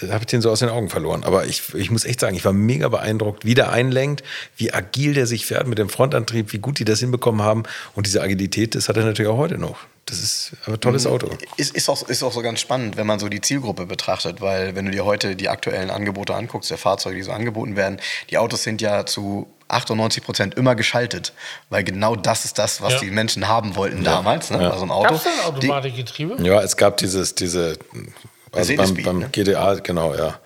da 0.00 0.08
habe 0.12 0.20
ich 0.22 0.26
den 0.26 0.40
so 0.42 0.50
aus 0.50 0.60
den 0.60 0.68
Augen 0.68 0.88
verloren. 0.90 1.24
Aber 1.24 1.46
ich, 1.46 1.74
ich 1.74 1.90
muss 1.90 2.04
echt 2.04 2.20
sagen, 2.20 2.36
ich 2.36 2.44
war 2.44 2.52
mega 2.52 2.88
beeindruckt, 2.88 3.44
wie 3.44 3.54
der 3.54 3.70
einlenkt, 3.72 4.22
wie 4.56 4.72
agil 4.72 5.14
der 5.14 5.26
sich 5.26 5.46
fährt 5.46 5.66
mit 5.66 5.78
dem 5.78 5.88
Frontantrieb, 5.88 6.52
wie 6.52 6.58
gut 6.58 6.78
die 6.78 6.84
das 6.84 7.00
hinbekommen 7.00 7.42
haben. 7.42 7.62
Und 7.94 8.06
diese 8.06 8.20
Agilität, 8.22 8.74
das 8.74 8.88
hat 8.88 8.96
er 8.96 9.04
natürlich 9.04 9.30
auch 9.30 9.38
heute 9.38 9.58
noch. 9.58 9.78
Das 10.04 10.20
ist 10.20 10.52
aber 10.66 10.74
ein 10.76 10.80
tolles 10.80 11.04
Auto. 11.06 11.28
Ist, 11.56 11.74
ist, 11.74 11.88
auch, 11.88 12.08
ist 12.08 12.22
auch 12.22 12.32
so 12.32 12.40
ganz 12.40 12.60
spannend, 12.60 12.96
wenn 12.96 13.08
man 13.08 13.18
so 13.18 13.28
die 13.28 13.40
Zielgruppe 13.40 13.86
betrachtet, 13.86 14.40
weil 14.40 14.76
wenn 14.76 14.84
du 14.84 14.92
dir 14.92 15.04
heute 15.04 15.34
die 15.34 15.48
aktuellen 15.48 15.90
Angebote 15.90 16.32
anguckst, 16.34 16.70
der 16.70 16.78
Fahrzeuge, 16.78 17.16
die 17.16 17.22
so 17.22 17.32
angeboten 17.32 17.74
werden, 17.74 17.98
die 18.30 18.38
Autos 18.38 18.62
sind 18.62 18.80
ja 18.80 19.04
zu 19.04 19.48
98 19.66 20.22
Prozent 20.22 20.54
immer 20.54 20.76
geschaltet, 20.76 21.32
weil 21.70 21.82
genau 21.82 22.14
das 22.14 22.44
ist 22.44 22.56
das, 22.58 22.82
was 22.82 22.92
Ja. 22.92 22.98
die 23.00 23.10
Menschen 23.10 23.48
haben 23.48 23.74
wollten 23.74 24.04
damals. 24.04 24.50
Ne? 24.50 24.62
Ja. 24.62 24.70
Also 24.70 24.84
ein 24.84 24.92
Auto. 24.92 25.08
Gab 25.08 25.16
es 25.16 25.24
die- 25.24 25.44
Automatikgetriebe? 25.70 26.36
Ja, 26.40 26.62
es 26.62 26.76
gab 26.76 26.98
dieses, 26.98 27.34
diese, 27.34 27.76
also 28.56 28.76
beim, 28.76 28.94
beim 29.04 29.18
ne? 29.20 29.28
GDA, 29.30 29.74
genau, 29.74 30.14
ja. 30.14 30.40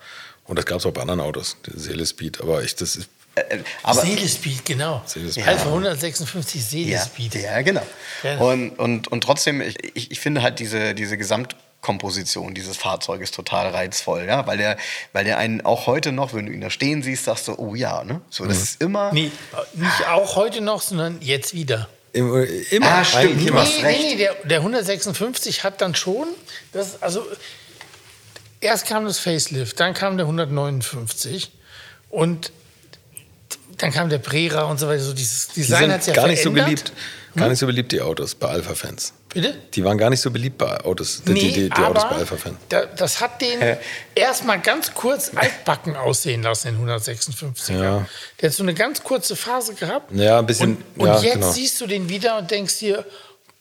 Und 0.45 0.57
das 0.57 0.65
gab 0.65 0.79
es 0.79 0.85
auch 0.85 0.91
bei 0.91 1.01
anderen 1.01 1.19
Autos, 1.21 1.57
die 1.65 1.79
Seele 1.79 2.05
Speed. 2.05 2.41
Aber 2.41 2.61
ich, 2.63 2.75
das 2.75 2.95
ist, 2.95 3.09
äh, 3.35 3.41
äh, 3.41 3.59
aber, 3.83 4.01
Seelespeed, 4.01 4.65
genau. 4.65 5.01
Seelespeed. 5.05 5.47
Alpha 5.47 5.67
156 5.69 6.61
Ja, 6.61 6.67
Seelespeed. 6.67 7.35
ja, 7.35 7.61
genau. 7.61 7.85
Ja. 8.23 8.37
Und, 8.39 8.71
und, 8.71 9.07
und 9.07 9.23
trotzdem, 9.23 9.61
ich, 9.61 9.75
ich, 9.95 10.11
ich 10.11 10.19
finde 10.19 10.41
halt 10.41 10.59
diese, 10.59 10.93
diese 10.93 11.17
Gesamtkomposition 11.17 12.53
dieses 12.53 12.75
Fahrzeuges 12.75 13.31
total 13.31 13.69
reizvoll, 13.69 14.25
ja, 14.27 14.45
weil 14.47 14.57
der, 14.57 14.77
weil 15.13 15.23
der 15.23 15.37
einen 15.37 15.61
auch 15.65 15.87
heute 15.87 16.11
noch, 16.11 16.33
wenn 16.33 16.47
du 16.47 16.51
ihn 16.51 16.59
da 16.61 16.69
stehen 16.69 17.01
siehst, 17.03 17.23
sagst 17.25 17.47
du, 17.47 17.55
oh 17.57 17.73
ja, 17.75 18.03
ne? 18.03 18.19
So, 18.29 18.45
das 18.45 18.57
ist 18.61 18.81
immer. 18.81 19.13
Nee, 19.13 19.31
nicht 19.73 20.07
auch 20.09 20.35
heute 20.35 20.59
noch, 20.59 20.81
sondern 20.81 21.17
jetzt 21.21 21.53
wieder. 21.53 21.87
immer, 22.11 22.43
immer 22.71 22.87
Ah, 22.87 23.05
stimmt, 23.05 23.41
nee, 23.45 23.49
recht. 23.49 23.83
nee, 23.83 23.97
nee, 24.01 24.15
der, 24.17 24.33
der 24.43 24.57
156 24.59 25.63
hat 25.63 25.79
dann 25.79 25.95
schon, 25.95 26.27
das, 26.73 27.01
also 27.01 27.25
erst 28.61 28.85
kam 28.87 29.05
das 29.05 29.19
Facelift, 29.19 29.79
dann 29.79 29.93
kam 29.93 30.17
der 30.17 30.25
159 30.25 31.51
und 32.09 32.51
dann 33.77 33.91
kam 33.91 34.09
der 34.09 34.19
Brera 34.19 34.63
und 34.63 34.79
so 34.79 34.87
weiter. 34.87 35.01
So 35.03 35.13
dieses 35.13 35.47
Die 35.49 35.61
Design 35.61 35.81
sind 35.81 35.91
hat 35.93 36.07
ja 36.07 36.13
gar 36.13 36.27
nicht 36.27 36.43
so 36.43 36.51
verändert. 36.51 36.65
beliebt. 36.85 36.93
Gar 37.33 37.47
nicht 37.47 37.59
so 37.59 37.65
beliebt, 37.65 37.91
die 37.93 38.01
Autos 38.01 38.35
bei 38.35 38.49
Alpha-Fans. 38.49 39.13
Bitte? 39.33 39.55
Die 39.73 39.83
waren 39.85 39.97
gar 39.97 40.09
nicht 40.09 40.19
so 40.19 40.29
beliebt 40.29 40.57
bei 40.57 40.81
Autos, 40.81 41.21
die, 41.25 41.31
Nee, 41.31 41.39
die, 41.51 41.69
die 41.69 41.71
Autos 41.71 42.03
aber 42.03 42.15
bei 42.15 42.19
Alpha-Fans. 42.19 42.57
da, 42.67 42.85
das 42.85 43.21
hat 43.21 43.41
den 43.41 43.77
erstmal 44.13 44.59
ganz 44.59 44.93
kurz 44.93 45.31
altbacken 45.33 45.95
aussehen 45.95 46.43
lassen, 46.43 46.75
den 46.77 46.85
156er. 46.89 47.71
Ja. 47.81 48.05
Der 48.41 48.49
hat 48.49 48.55
so 48.55 48.63
eine 48.63 48.73
ganz 48.73 49.01
kurze 49.01 49.37
Phase 49.37 49.73
gehabt. 49.75 50.11
Ja, 50.13 50.39
ein 50.39 50.45
bisschen, 50.45 50.75
Und, 50.97 51.03
und 51.03 51.07
ja, 51.07 51.21
jetzt 51.21 51.33
genau. 51.35 51.51
siehst 51.51 51.79
du 51.79 51.87
den 51.87 52.09
wieder 52.09 52.37
und 52.37 52.51
denkst 52.51 52.79
dir, 52.79 53.05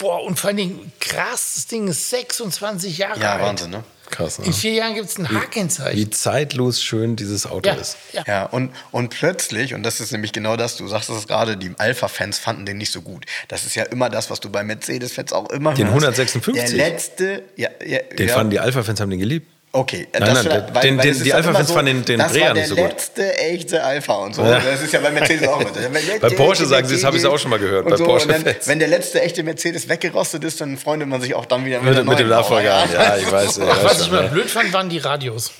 boah, 0.00 0.24
und 0.24 0.38
vor 0.40 0.48
allen 0.48 0.56
Dingen 0.56 0.92
krass, 0.98 1.52
das 1.54 1.66
Ding 1.68 1.86
ist 1.86 2.10
26 2.10 2.98
Jahre 2.98 3.20
Ja, 3.20 3.34
alt. 3.34 3.42
Wahnsinn, 3.42 3.70
ne? 3.70 3.84
Krass, 4.10 4.40
ne? 4.40 4.46
In 4.46 4.52
vier 4.52 4.72
Jahren 4.72 4.94
gibt 4.96 5.08
es 5.08 5.18
ein 5.18 5.30
H-Kennzeichen. 5.30 5.96
Wie 5.96 6.10
zeitlos 6.10 6.82
schön 6.82 7.14
dieses 7.14 7.46
Auto 7.46 7.68
Ja, 7.68 7.74
ist. 7.76 7.96
ja. 8.12 8.24
Ja, 8.26 8.44
und, 8.46 8.72
und 8.90 9.10
plötzlich, 9.10 9.72
und 9.72 9.84
das 9.84 10.00
ist 10.00 10.10
nämlich 10.10 10.32
genau 10.32 10.56
das, 10.56 10.76
du 10.76 10.88
sagst 10.88 11.10
es 11.10 11.28
gerade, 11.28 11.56
die 11.56 11.72
Alpha-Fans 11.78 12.38
fanden 12.40 12.66
den 12.66 12.78
nicht 12.78 12.90
so 12.90 13.02
gut. 13.02 13.24
Das 13.46 13.64
ist 13.64 13.76
ja 13.76 13.84
immer 13.84 14.10
das, 14.10 14.28
was 14.28 14.40
du 14.40 14.50
bei 14.50 14.64
Mercedes-Fans 14.64 15.32
auch 15.32 15.48
immer 15.50 15.74
Den 15.74 15.84
hörst. 15.86 16.04
156? 16.04 16.76
Der 16.76 16.90
letzte, 16.90 17.44
ja, 17.54 17.68
ja, 17.86 18.00
Den 18.02 18.26
ja. 18.28 18.34
fanden 18.34 18.50
die 18.50 18.58
Alpha-Fans 18.58 18.98
haben 19.00 19.10
den 19.10 19.20
geliebt. 19.20 19.48
Okay, 19.72 20.08
Nein, 20.12 20.20
das 20.22 20.30
nein, 20.34 20.42
vielleicht- 20.42 20.84
den- 20.84 20.98
den- 20.98 21.10
es 21.12 21.16
ist 21.18 21.26
die 21.26 21.32
Alpha-Fans 21.32 21.68
immer 21.68 21.76
fanden 21.78 21.96
den- 21.98 22.04
den 22.04 22.18
das 22.18 22.40
war 22.40 22.54
nicht 22.54 22.66
so 22.66 22.74
der 22.74 22.84
gut. 22.84 22.92
letzte 22.92 23.38
echte 23.38 23.84
Alpha 23.84 24.14
und 24.14 24.34
so. 24.34 24.42
Ja. 24.42 24.58
Das 24.58 24.82
ist 24.82 24.92
ja 24.92 24.98
bei 24.98 25.10
Mercedes 25.12 25.46
auch 25.46 25.60
immer. 25.60 25.70
Bei 26.20 26.30
Porsche 26.30 26.66
sagen 26.66 26.88
sie, 26.88 26.96
das 26.96 27.04
habe 27.04 27.16
ich 27.16 27.24
auch 27.24 27.38
schon 27.38 27.50
mal 27.50 27.60
gehört, 27.60 27.84
Und 27.84 27.90
bei 27.92 27.96
so, 27.96 28.04
Porsche 28.04 28.26
und 28.26 28.44
dann, 28.46 28.54
wenn 28.64 28.78
der 28.80 28.88
letzte 28.88 29.20
echte 29.22 29.44
Mercedes 29.44 29.88
weggerostet 29.88 30.42
ist, 30.42 30.60
dann 30.60 30.76
freundet 30.76 31.08
man 31.08 31.20
sich 31.20 31.34
auch 31.34 31.46
dann 31.46 31.64
wieder 31.64 31.80
Mit, 31.80 31.94
der 31.96 32.02
mit 32.02 32.18
dem 32.18 32.26
neuen 32.26 32.38
Nachfolger 32.40 32.74
an. 32.74 32.92
Ja, 32.92 33.16
ich 33.16 33.30
weiß. 33.30 33.60
Ach, 33.60 33.84
was 33.84 34.00
ich 34.00 34.10
mal 34.10 34.26
blöd 34.28 34.50
fand, 34.50 34.72
waren 34.72 34.88
die 34.88 34.98
Radios. 34.98 35.52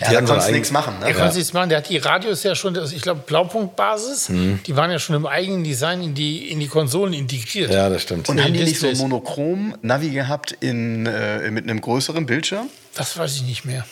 Ja, 0.00 0.12
da 0.12 0.20
konntest 0.22 0.48
du 0.48 0.52
nichts 0.52 0.70
machen. 0.70 0.98
Ne? 1.00 1.06
Er 1.06 1.14
konnte 1.14 1.36
nichts 1.36 1.52
machen. 1.52 1.68
Der 1.70 1.78
hat 1.78 1.88
die 1.88 1.96
Radios 1.96 2.42
ja 2.42 2.54
schon, 2.54 2.76
ich 2.92 3.00
glaube, 3.02 3.22
Blaupunktbasis. 3.26 4.28
Mhm. 4.28 4.60
Die 4.66 4.76
waren 4.76 4.90
ja 4.90 4.98
schon 4.98 5.16
im 5.16 5.26
eigenen 5.26 5.64
Design 5.64 6.02
in 6.02 6.14
die, 6.14 6.50
in 6.50 6.60
die 6.60 6.68
Konsolen 6.68 7.14
integriert. 7.14 7.72
Ja, 7.72 7.88
das 7.88 8.02
stimmt. 8.02 8.28
Und 8.28 8.42
haben 8.42 8.52
die 8.52 8.60
nicht 8.60 8.78
so 8.78 8.88
Displays. 8.88 8.98
monochrom-Navi 8.98 10.10
gehabt 10.10 10.52
in, 10.60 11.06
äh, 11.06 11.50
mit 11.50 11.64
einem 11.64 11.80
größeren 11.80 12.26
Bildschirm? 12.26 12.68
Das 12.94 13.16
weiß 13.16 13.36
ich 13.36 13.42
nicht 13.42 13.64
mehr. 13.64 13.86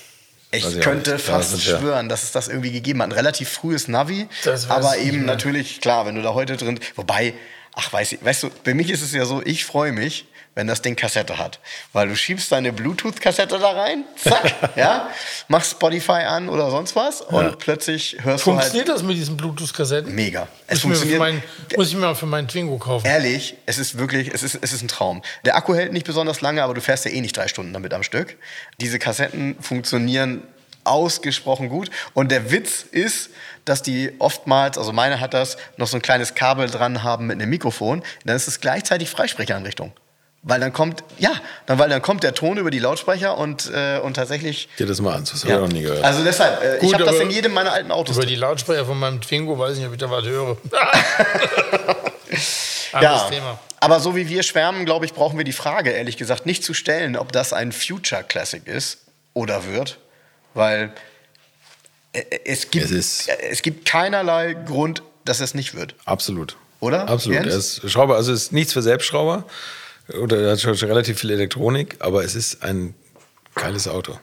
Ich 0.51 0.65
auch 0.67 0.81
könnte. 0.81 1.13
Da 1.13 1.19
fast 1.19 1.61
schwören, 1.63 2.09
dass 2.09 2.23
es 2.23 2.33
das 2.33 2.49
irgendwie 2.49 2.71
gegeben 2.71 3.01
hat. 3.03 3.09
Ein 3.09 3.13
relativ 3.13 3.49
frühes 3.49 3.89
Navi, 3.89 4.29
Das 4.45 4.69
weiß 4.69 4.77
aber 4.77 4.97
ich 4.97 5.05
nicht 5.05 5.15
eben 5.15 5.25
natürlich, 5.25 5.81
klar, 5.81 6.07
wenn 6.07 6.15
du 6.15 6.23
da 6.23 6.35
heute 6.35 6.57
drin. 6.57 6.79
Wobei, 6.97 7.35
ach, 7.75 7.93
weiß 7.93 8.13
ich, 8.13 8.25
weißt 8.25 8.45
du, 8.45 8.51
bei 8.63 8.75
mich 8.75 8.91
ist 8.91 9.03
es 9.03 9.13
ja 9.13 9.25
so, 9.25 9.43
ich 9.45 9.65
freue 9.65 9.93
mich, 9.93 10.27
wenn 10.55 10.67
das 10.67 10.83
Ding 10.83 10.97
Kassette 10.97 11.39
hat. 11.39 11.59
Weil 11.93 12.09
du 12.09 12.17
schiebst 12.17 12.51
deine 12.53 12.73
Bluetooth-Kassette 12.73 13.59
da 13.59 13.71
rein, 13.71 14.05
zack, 14.17 14.55
ja, 14.77 15.11
machst 15.49 15.73
Spotify 15.73 16.23
an 16.23 16.49
oder 16.49 16.71
sonst 16.71 16.95
was 16.97 17.21
und 17.21 17.59
plötzlich 17.59 18.19
hörst 18.23 18.45
Funktioniert 18.45 18.89
du 18.89 18.93
halt. 18.93 19.01
das 19.01 19.07
mit 19.07 19.17
diesen 19.17 19.37
Bluetooth-Kassetten? 19.37 20.15
Mega. 20.15 20.49
Es 20.67 20.85
Muss 20.85 20.85
ich, 20.85 20.85
mir 20.85 20.95
für 20.95 21.19
funktioniert. 21.19 21.21
meinen, 21.21 21.77
muss 21.77 21.89
ich 21.89 21.95
mir 21.95 22.01
mal 22.01 22.15
für 22.15 22.27
meinen 22.27 22.49
Twingo 22.49 22.79
kaufen. 22.79 23.07
Ehrlich, 23.07 23.57
es 23.67 23.79
ist 23.79 23.99
wirklich, 23.99 24.33
es 24.33 24.43
ist, 24.43 24.59
es 24.61 24.73
ist 24.73 24.83
ein 24.83 24.89
Traum. 24.89 25.23
Der 25.45 25.57
Akku 25.57 25.75
hält 25.75 25.93
nicht 25.93 26.07
besonders 26.07 26.41
lange, 26.41 26.63
aber 26.63 26.75
du 26.75 26.81
fährst 26.81 27.05
ja 27.05 27.11
eh 27.11 27.21
nicht 27.21 27.37
drei 27.37 27.49
Stunden 27.49 27.73
damit 27.73 27.93
am 27.93 28.03
Stück. 28.03 28.37
Diese 28.81 28.99
Kassetten 28.99 29.57
funktionieren 29.61 30.43
ausgesprochen 30.85 31.69
gut. 31.69 31.91
Und 32.13 32.31
der 32.31 32.51
Witz 32.51 32.85
ist, 32.91 33.31
dass 33.65 33.83
die 33.83 34.13
oftmals, 34.19 34.79
also 34.79 34.93
meine 34.93 35.21
hat 35.21 35.35
das, 35.35 35.57
noch 35.79 35.89
so 35.89 35.97
ein 35.97 36.03
kleines 36.03 36.35
Kabel 36.35 36.69
dran 36.69 37.03
haben 37.03 37.27
mit 37.27 37.41
einem 37.41 37.51
Mikrofon. 37.51 38.03
Dann 38.25 38.37
ist 38.37 38.49
es 38.49 38.61
gleichzeitig 38.61 39.09
Freisprecheinrichtung. 39.11 39.93
Weil 40.47 40.61
dann 40.61 40.75
kommt, 40.75 41.03
ja, 41.19 41.33
dann, 41.65 41.79
weil 41.79 41.89
dann 41.89 42.03
kommt 42.03 42.23
der 42.23 42.35
Ton 42.35 42.59
über 42.59 42.71
die 42.71 42.79
Lautsprecher 42.79 43.39
und, 43.39 43.71
äh, 43.75 43.99
und 44.01 44.13
tatsächlich. 44.15 44.69
Dir 44.79 44.87
das 44.87 45.01
mal 45.01 45.15
an, 45.15 45.25
das 45.25 45.43
habe 45.43 45.55
ich 45.55 45.59
noch 45.61 45.69
nie 45.69 45.81
gehört. 45.81 46.05
Also 46.05 46.23
deshalb, 46.23 46.63
äh, 46.63 46.75
ich 46.77 46.83
Gut, 46.83 46.95
habe 46.95 47.05
das 47.05 47.19
in 47.19 47.31
jedem 47.31 47.55
meiner 47.55 47.73
alten 47.73 47.91
Autos. 47.91 48.17
Über 48.19 48.27
die 48.27 48.35
Lautsprecher 48.37 48.85
von 48.85 48.99
meinem 48.99 49.23
Twingo 49.23 49.59
weiß 49.59 49.73
ich 49.73 49.79
nicht, 49.79 49.87
ob 49.89 49.95
ich 49.95 49.99
da 50.01 50.11
was 50.11 50.25
höre. 50.27 50.57
Ja, 53.01 53.29
Thema. 53.29 53.59
aber 53.81 53.99
so 53.99 54.15
wie 54.15 54.29
wir 54.29 54.43
schwärmen, 54.45 54.85
glaube 54.85 55.05
ich, 55.05 55.15
brauchen 55.15 55.37
wir 55.37 55.45
die 55.45 55.53
Frage, 55.53 55.91
ehrlich 55.91 56.17
gesagt, 56.17 56.47
nicht 56.47 56.63
zu 56.63 56.75
stellen, 56.75 57.17
ob 57.17 57.33
das 57.33 57.53
ein 57.53 57.73
Future 57.73 58.23
Classic 58.23 58.65
ist 58.69 58.99
oder 59.33 59.67
wird, 59.67 59.99
weil 60.55 60.93
äh, 62.13 62.23
es 62.45 62.71
gibt, 62.71 62.85
Es 62.85 62.91
ist- 62.93 63.29
äh, 63.29 63.37
es 63.51 63.63
gibt 63.63 63.85
keinerlei 63.89 64.55
Grund, 64.55 65.03
dass 65.25 65.41
es 65.41 65.55
nicht 65.55 65.75
wird. 65.75 65.97
Absolut. 66.05 66.57
Oder? 66.79 67.09
Absolut. 67.09 67.39
Er 67.39 67.47
Jens? 67.47 67.79
ist 67.79 67.91
Schrauber, 67.91 68.15
also 68.15 68.33
es 68.33 68.45
ist 68.45 68.53
nichts 68.53 68.73
für 68.73 68.83
Selbstschrauber. 68.83 69.45
Oder 70.13 70.39
er 70.43 70.53
hat 70.53 70.61
schon 70.61 70.75
relativ 70.75 71.21
viel 71.21 71.31
Elektronik, 71.31 71.97
aber 72.01 72.25
es 72.25 72.35
ist 72.35 72.63
ein 72.63 72.95
geiles 73.55 73.89
Auto. 73.89 74.19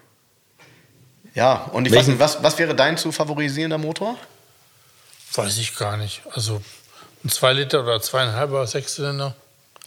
Ja, 1.34 1.70
und 1.74 1.86
ich 1.88 1.91
Welchen- 1.94 2.20
weiß 2.20 2.36
nicht, 2.36 2.39
was, 2.39 2.44
was 2.44 2.60
wäre 2.60 2.76
dein 2.76 2.98
zu 2.98 3.12
favorisierender 3.12 3.78
Motor? 3.78 4.17
Weiß 5.34 5.58
ich 5.58 5.76
gar 5.78 5.98
nicht. 5.98 6.22
Also 6.32 6.62
ein 7.24 7.30
2 7.30 7.54
Liter 7.54 7.84
oder 7.84 8.02
zweieinhalber 8.02 8.67
Sechszylinder. 8.67 9.36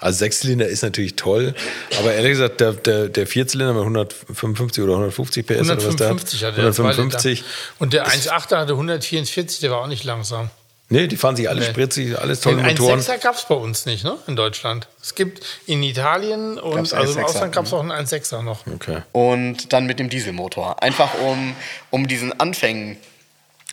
Also 0.01 0.19
Sechszylinder 0.19 0.67
ist 0.67 0.83
natürlich 0.83 1.15
toll, 1.15 1.55
aber 2.01 2.13
ehrlich 2.15 2.33
gesagt, 2.33 2.61
der, 2.61 2.73
der, 2.73 3.09
der 3.09 3.27
Vierzylinder 3.29 3.73
mit 3.75 3.83
155 3.83 4.83
oder 4.83 4.95
150 4.95 5.47
PS 5.47 5.53
oder 5.71 5.77
was 5.77 5.97
der 5.97 6.09
hat, 6.09 6.19
155 6.19 6.45
hatte 6.45 6.61
der 6.63 6.73
2 6.73 6.83
155. 6.83 7.39
Liter. 7.41 7.49
Und 7.79 7.93
der 7.93 8.07
1,8er 8.09 8.57
hatte 8.57 8.73
144, 8.73 9.61
der 9.61 9.71
war 9.71 9.83
auch 9.83 9.87
nicht 9.87 10.03
langsam. 10.05 10.51
Nee, 10.91 11.07
die 11.07 11.17
fahren 11.17 11.35
sich 11.35 11.49
alle 11.49 11.61
Nee. 11.61 11.71
spritzig, 11.71 12.19
alles 12.19 12.41
tolle 12.41 12.57
Den 12.57 12.67
Motoren. 12.67 13.01
1,6er 13.01 13.19
gab 13.19 13.37
es 13.37 13.45
bei 13.45 13.55
uns 13.55 13.87
nicht, 13.87 14.05
ne? 14.05 14.19
In 14.27 14.37
Deutschland. 14.37 14.87
Es 15.03 15.15
gibt 15.15 15.43
in 15.67 15.83
Italien 15.83 16.59
und 16.59 16.77
Gab's 16.77 16.93
also 16.93 17.15
im 17.15 17.21
1,6er, 17.21 17.25
Ausland 17.25 17.55
gab 17.55 17.65
es 17.65 17.73
auch 17.73 17.81
einen 17.81 17.91
1,6er 17.93 18.43
noch. 18.43 18.67
Okay. 18.67 19.03
Und 19.13 19.73
dann 19.73 19.87
mit 19.87 19.99
dem 19.99 20.11
Dieselmotor. 20.11 20.83
Einfach 20.83 21.15
um, 21.21 21.57
um 21.91 22.07
diesen 22.07 22.39
Anfängen 22.39 22.99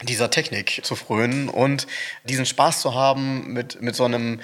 dieser 0.04 0.30
Technik 0.32 0.82
zu 0.84 0.96
frönen 0.96 1.50
und 1.50 1.86
diesen 2.24 2.46
Spaß 2.46 2.82
zu 2.82 2.96
haben 2.96 3.52
mit, 3.54 3.82
mit 3.82 3.96
so 3.96 4.06
einem, 4.06 4.40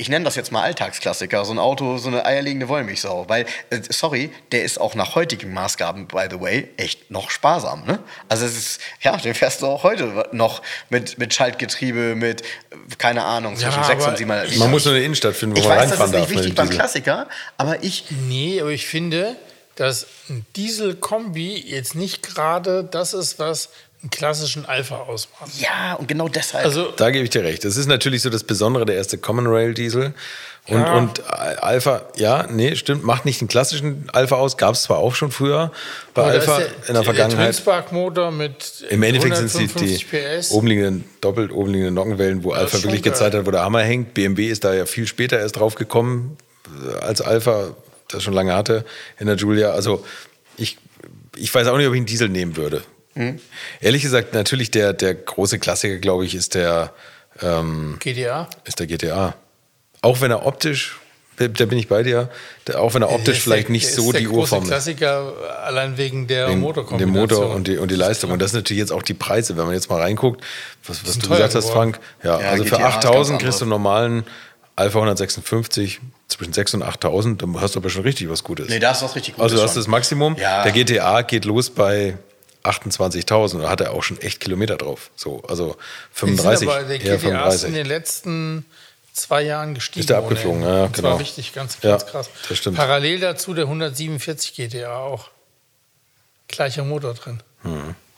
ich 0.00 0.08
nenne 0.08 0.24
das 0.24 0.36
jetzt 0.36 0.52
mal 0.52 0.62
Alltagsklassiker, 0.62 1.44
so 1.44 1.52
ein 1.52 1.58
Auto, 1.58 1.98
so 1.98 2.06
eine 2.06 2.24
eierlegende 2.24 2.68
Wollmilchsau. 2.68 3.28
Weil, 3.28 3.46
äh, 3.70 3.80
sorry, 3.90 4.30
der 4.52 4.62
ist 4.62 4.80
auch 4.80 4.94
nach 4.94 5.16
heutigen 5.16 5.52
Maßgaben, 5.52 6.06
by 6.06 6.26
the 6.30 6.40
way, 6.40 6.68
echt 6.76 7.10
noch 7.10 7.30
sparsam. 7.30 7.84
Ne? 7.84 7.98
Also 8.28 8.46
es 8.46 8.56
ist, 8.56 8.80
ja, 9.00 9.16
den 9.16 9.34
fährst 9.34 9.60
du 9.60 9.66
auch 9.66 9.82
heute 9.82 10.28
noch 10.30 10.62
mit, 10.88 11.18
mit 11.18 11.34
Schaltgetriebe, 11.34 12.14
mit, 12.14 12.42
keine 12.98 13.24
Ahnung, 13.24 13.56
zwischen 13.56 13.80
Ja, 13.80 13.84
sechs 13.84 14.06
und 14.06 14.16
sieben 14.16 14.28
Mal. 14.28 14.48
Man 14.56 14.70
muss 14.70 14.84
nur 14.84 14.94
eine 14.94 15.02
Innenstadt 15.02 15.34
finden, 15.34 15.56
wo 15.56 15.60
ich 15.60 15.66
man 15.68 15.78
weiß, 15.78 15.90
das 15.90 16.00
reinfahren 16.00 16.14
ist 16.14 16.20
nicht 16.20 16.22
darf. 16.22 16.36
mit 16.36 16.38
wichtig 16.38 16.54
beim. 16.54 16.70
Klassiker, 16.70 17.26
aber 17.56 17.82
ich 17.82 18.04
Nee, 18.28 18.60
aber 18.60 18.70
ich 18.70 18.86
finde, 18.86 19.34
dass 19.74 20.06
ein 20.28 20.46
Diesel-Kombi 20.54 21.56
jetzt 21.66 21.94
nicht 21.96 22.22
gerade 22.22 22.84
das 22.84 23.14
ist, 23.14 23.38
was 23.38 23.70
einen 24.02 24.10
klassischen 24.10 24.64
Alpha 24.66 24.96
ausmacht. 24.96 25.50
Ja, 25.58 25.94
und 25.94 26.06
genau 26.08 26.28
deshalb. 26.28 26.64
Also 26.64 26.92
Da 26.96 27.10
gebe 27.10 27.24
ich 27.24 27.30
dir 27.30 27.42
recht. 27.42 27.64
Das 27.64 27.76
ist 27.76 27.86
natürlich 27.86 28.22
so 28.22 28.30
das 28.30 28.44
Besondere, 28.44 28.86
der 28.86 28.94
erste 28.96 29.18
Common 29.18 29.46
Rail 29.46 29.74
Diesel. 29.74 30.14
Und, 30.68 30.80
Ja. 30.82 30.94
und 30.98 31.26
Alpha, 31.30 32.02
ja, 32.16 32.46
nee, 32.50 32.76
stimmt, 32.76 33.02
macht 33.02 33.24
nicht 33.24 33.40
den 33.40 33.48
klassischen 33.48 34.08
Alpha 34.12 34.36
aus, 34.36 34.56
gab 34.58 34.74
es 34.74 34.82
zwar 34.82 34.98
auch 34.98 35.14
schon 35.14 35.30
früher 35.30 35.72
bei 36.12 36.22
da 36.22 36.28
Alpha 36.28 36.58
ist 36.58 36.70
in 36.70 36.84
der 36.86 36.94
Der 36.94 37.02
Vergangenheit. 37.04 37.46
Twinspark-Motor 37.54 38.30
mit 38.32 38.84
Im 38.90 39.02
Endeffekt 39.02 39.36
sind 39.36 39.46
es 39.46 39.52
die, 39.54 39.58
155 39.60 40.06
die 40.10 40.38
PS. 40.38 40.50
obenliegenden, 40.50 41.04
doppelt 41.22 41.52
obenliegenden 41.52 41.94
Nockenwellen, 41.94 42.44
wo 42.44 42.52
ist 42.52 42.58
Alpha 42.58 42.82
wirklich 42.82 43.02
geil. 43.02 43.12
gezeigt 43.12 43.34
hat, 43.34 43.46
wo 43.46 43.50
der 43.50 43.62
Hammer 43.62 43.80
hängt. 43.82 44.12
BMW 44.12 44.46
ist 44.48 44.62
da 44.62 44.74
ja 44.74 44.84
viel 44.84 45.06
später 45.06 45.38
erst 45.38 45.56
drauf 45.56 45.74
gekommen, 45.74 46.36
äh, 46.86 46.98
als 47.02 47.22
Alpha 47.22 47.70
das 48.08 48.22
schon 48.22 48.34
lange 48.34 48.54
hatte 48.54 48.84
in 49.18 49.26
der 49.26 49.36
Giulia. 49.36 49.70
Also 49.70 50.04
ich, 50.58 50.76
ich 51.36 51.52
weiß 51.54 51.66
auch 51.68 51.78
nicht, 51.78 51.86
ob 51.86 51.94
ich 51.94 51.98
einen 51.98 52.06
Diesel 52.06 52.28
nehmen 52.28 52.56
würde. 52.58 52.82
Hm? 53.18 53.40
Ehrlich 53.80 54.02
gesagt, 54.02 54.32
natürlich 54.32 54.70
der, 54.70 54.92
der 54.92 55.14
große 55.14 55.58
Klassiker, 55.58 55.96
glaube 55.96 56.24
ich, 56.24 56.34
ist 56.36 56.54
der, 56.54 56.92
ähm, 57.42 57.96
GDA. 57.98 58.48
ist 58.64 58.78
der 58.78 58.86
GTA. 58.86 59.34
Auch 60.02 60.20
wenn 60.20 60.30
er 60.30 60.46
optisch, 60.46 60.96
da 61.36 61.46
bin 61.48 61.78
ich 61.78 61.88
bei 61.88 62.04
dir, 62.04 62.30
der, 62.68 62.80
auch 62.80 62.94
wenn 62.94 63.02
er 63.02 63.08
Der 63.08 63.16
optisch 63.16 63.38
ist 63.38 63.42
vielleicht 63.42 63.68
der, 63.68 63.72
nicht 63.72 63.86
der 63.86 63.94
so 63.94 64.02
ist 64.06 64.12
der 64.12 64.20
die 64.20 64.26
große 64.26 64.38
Urform 64.40 64.62
ist. 64.62 64.68
Klassiker 64.68 65.32
allein 65.64 65.96
wegen 65.98 66.28
der 66.28 66.46
Den, 66.46 66.54
den 66.54 66.60
Motorkombination. 66.60 67.20
Motor 67.20 67.54
und 67.54 67.66
die, 67.66 67.76
und 67.78 67.90
die 67.90 67.96
Leistung. 67.96 68.30
Und 68.30 68.40
das 68.40 68.52
sind 68.52 68.60
natürlich 68.60 68.80
jetzt 68.80 68.92
auch 68.92 69.02
die 69.02 69.14
Preise, 69.14 69.56
wenn 69.56 69.66
man 69.66 69.74
jetzt 69.74 69.90
mal 69.90 70.00
reinguckt, 70.00 70.44
was, 70.86 71.04
was 71.04 71.18
du 71.18 71.28
gesagt 71.28 71.54
hast, 71.56 71.68
geworden. 71.68 71.94
Frank. 71.94 72.00
Ja, 72.22 72.40
Ja, 72.40 72.50
also 72.50 72.62
für 72.64 72.76
GTA 72.76 72.88
ist 72.88 72.94
ganz 72.94 73.04
8000 73.06 73.42
kriegst 73.42 73.60
du 73.60 73.64
einen 73.64 73.70
normalen 73.70 74.24
Alpha 74.76 74.98
156 74.98 76.00
zwischen 76.28 76.52
6 76.52 76.74
und 76.74 76.82
8000, 76.84 77.42
dann 77.42 77.60
hast 77.60 77.74
du 77.74 77.80
aber 77.80 77.90
schon 77.90 78.02
richtig 78.02 78.30
was 78.30 78.44
Gutes. 78.44 78.68
nee, 78.68 78.78
da 78.78 78.92
ist 78.92 79.02
was 79.02 79.16
richtig 79.16 79.34
Gutes 79.34 79.42
also 79.42 79.56
du 79.56 79.62
hast 79.62 79.72
schon. 79.72 79.80
das 79.80 79.88
Maximum. 79.88 80.36
Ja. 80.36 80.62
Der 80.62 80.72
GTA 80.72 81.22
geht 81.22 81.44
los 81.44 81.70
bei 81.70 82.16
28.000. 82.64 83.62
Da 83.62 83.70
hat 83.70 83.80
er 83.80 83.92
auch 83.92 84.02
schon 84.02 84.20
echt 84.20 84.40
Kilometer 84.40 84.76
drauf. 84.76 85.10
So, 85.16 85.42
also 85.48 85.76
Die 86.22 86.26
sind 86.26 86.40
35, 86.40 86.68
aber 86.68 86.82
der 86.84 87.00
eher 87.00 87.16
GTA 87.18 87.48
ist 87.48 87.64
in 87.64 87.72
35. 87.72 87.72
den 87.74 87.86
letzten 87.86 88.64
zwei 89.12 89.42
Jahren 89.42 89.74
gestiegen. 89.74 90.00
Ist 90.00 90.10
der 90.10 90.18
abgeflogen, 90.18 90.62
ja, 90.62 90.82
Das 90.86 90.92
genau. 90.92 91.10
war 91.12 91.20
wichtig, 91.20 91.52
ganz, 91.52 91.78
Ja, 91.82 91.90
ganz 91.90 92.06
krass. 92.06 92.30
das 92.48 92.58
stimmt. 92.58 92.76
Parallel 92.76 93.20
dazu 93.20 93.54
der 93.54 93.64
147 93.64 94.54
GTA 94.54 94.96
auch. 94.98 95.30
Gleicher 96.48 96.84
Motor 96.84 97.14
drin. 97.14 97.42
Ja, 97.64 97.70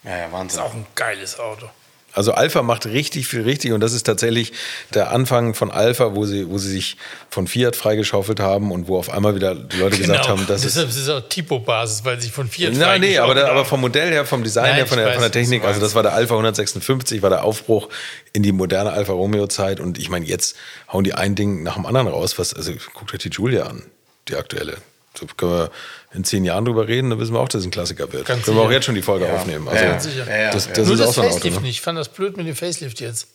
ja, 0.05 0.26
Ist 0.26 0.33
Wahnsinn. 0.33 0.61
auch 0.61 0.74
ein 0.74 0.87
geiles 0.94 1.38
Auto. 1.38 1.68
Also 2.12 2.32
Alpha 2.32 2.62
macht 2.62 2.86
richtig 2.86 3.26
viel 3.28 3.42
richtig 3.42 3.72
und 3.72 3.80
das 3.80 3.92
ist 3.92 4.04
tatsächlich 4.04 4.52
der 4.94 5.12
Anfang 5.12 5.54
von 5.54 5.70
Alpha, 5.70 6.14
wo 6.14 6.26
sie, 6.26 6.48
wo 6.48 6.58
sie 6.58 6.70
sich 6.70 6.96
von 7.28 7.46
Fiat 7.46 7.76
freigeschaufelt 7.76 8.40
haben 8.40 8.72
und 8.72 8.88
wo 8.88 8.98
auf 8.98 9.10
einmal 9.10 9.34
wieder 9.34 9.54
die 9.54 9.76
Leute 9.76 9.96
gesagt 9.98 10.28
haben, 10.28 10.46
das 10.46 10.64
ist 10.64 10.74
Genau. 10.74 10.86
Deshalb 10.86 10.88
ist 10.90 10.96
es 10.96 11.08
auch 11.08 11.28
Tipo-Basis, 11.28 12.04
weil 12.04 12.20
sich 12.20 12.32
von 12.32 12.48
Fiat 12.48 12.74
Nein, 12.74 13.00
nee, 13.00 13.18
aber, 13.18 13.34
der, 13.34 13.44
freigeschaufelt 13.44 13.50
aber 13.50 13.64
vom 13.64 13.80
Modell 13.80 14.10
her, 14.10 14.24
vom 14.24 14.42
Design 14.42 14.64
Nein, 14.64 14.74
her, 14.76 14.86
von 14.86 14.98
der, 14.98 15.06
von 15.06 15.14
der 15.14 15.22
weiß, 15.22 15.26
was 15.26 15.32
du 15.32 15.38
Technik, 15.38 15.64
also 15.64 15.80
das 15.80 15.94
war 15.94 16.02
der 16.02 16.14
Alpha 16.14 16.34
156, 16.34 17.22
war 17.22 17.30
der 17.30 17.44
Aufbruch 17.44 17.88
in 18.32 18.42
die 18.42 18.52
moderne 18.52 18.92
Alfa 18.92 19.12
Romeo 19.12 19.46
Zeit 19.46 19.80
und 19.80 19.98
ich 19.98 20.08
meine, 20.08 20.26
jetzt 20.26 20.56
hauen 20.92 21.04
die 21.04 21.14
ein 21.14 21.34
Ding 21.34 21.62
nach 21.62 21.74
dem 21.74 21.86
anderen 21.86 22.08
raus, 22.08 22.38
was, 22.38 22.54
also 22.54 22.72
guckt 22.94 23.14
euch 23.14 23.20
die 23.20 23.28
Julia 23.28 23.64
an, 23.64 23.82
die 24.28 24.36
aktuelle. 24.36 24.78
So 25.18 25.26
können 25.36 25.52
wir 25.52 25.70
in 26.12 26.24
zehn 26.24 26.44
Jahren 26.44 26.64
drüber 26.64 26.86
reden, 26.88 27.10
dann 27.10 27.18
wissen 27.18 27.34
wir 27.34 27.40
auch, 27.40 27.48
dass 27.48 27.60
es 27.60 27.66
ein 27.66 27.70
Klassiker 27.72 28.12
wird. 28.12 28.26
Ganz 28.26 28.44
können 28.44 28.56
wir 28.56 28.62
auch 28.62 28.66
sicher. 28.66 28.74
jetzt 28.76 28.84
schon 28.86 28.94
die 28.94 29.02
Folge 29.02 29.32
aufnehmen. 29.32 29.68
Also, 29.68 29.84
Ja, 29.84 29.90
ja. 29.92 30.00
sicher. 30.00 30.26
Ja, 30.28 30.36
ja, 30.36 30.50
das, 30.52 30.66
ja. 30.66 30.72
das 30.72 30.86
Nur 30.86 30.94
ist 30.94 31.00
das 31.00 31.08
auch 31.08 31.14
so 31.14 31.20
ein 31.22 31.26
Auto. 31.28 31.34
Facelift 31.36 31.56
Ne? 31.60 31.62
nicht. 31.66 31.76
Ich 31.76 31.80
fand 31.80 31.98
das 31.98 32.08
blöd 32.08 32.36
mit 32.36 32.46
dem 32.46 32.54
Facelift 32.56 33.00
jetzt. 33.00 33.26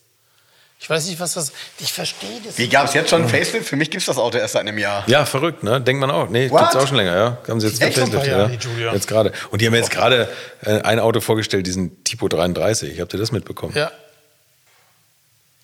Ich 0.80 0.90
weiß 0.90 1.06
nicht, 1.08 1.20
was 1.20 1.34
das. 1.34 1.52
Ich 1.80 1.94
verstehe 1.94 2.42
das. 2.46 2.58
Wie 2.58 2.68
gab 2.68 2.88
es 2.88 2.94
jetzt 2.94 3.10
schon 3.10 3.24
ein 3.24 3.30
Facelift? 3.30 3.68
Für 3.68 3.76
mich 3.78 3.90
gibt 3.90 4.02
es 4.02 4.08
das 4.08 4.18
Auto 4.18 4.38
erst 4.38 4.54
seit 4.54 4.62
einem 4.62 4.78
Jahr. 4.78 5.04
Ja, 5.08 5.26
verrückt, 5.26 5.64
ne? 5.64 5.80
Denkt 5.82 6.02
man 6.02 6.12
auch. 6.12 6.30
Nee, 6.30 6.50
What? 6.50 6.60
gibt's 6.62 6.76
auch 6.76 6.88
schon 6.88 6.98
länger, 6.98 7.16
ja. 7.16 7.38
Haben 7.48 7.60
sie 7.62 7.68
jetzt? 7.68 7.82
Facelift, 7.82 8.14
ein 8.16 8.26
Jahre, 8.30 8.42
ja. 8.44 8.48
die 8.50 8.58
Giulia. 8.58 8.94
Jetzt 8.94 9.08
gerade. 9.08 9.32
Und 9.52 9.62
die 9.62 9.68
haben 9.68 9.74
jetzt 9.76 9.90
gerade 9.92 10.30
äh, 10.64 10.82
ein 10.82 11.00
Auto 11.00 11.22
vorgestellt, 11.22 11.66
diesen 11.66 12.04
Tipo 12.04 12.28
33. 12.28 13.00
Habt 13.00 13.14
ihr 13.14 13.20
das 13.20 13.32
mitbekommen? 13.32 13.74
Ja. 13.76 13.92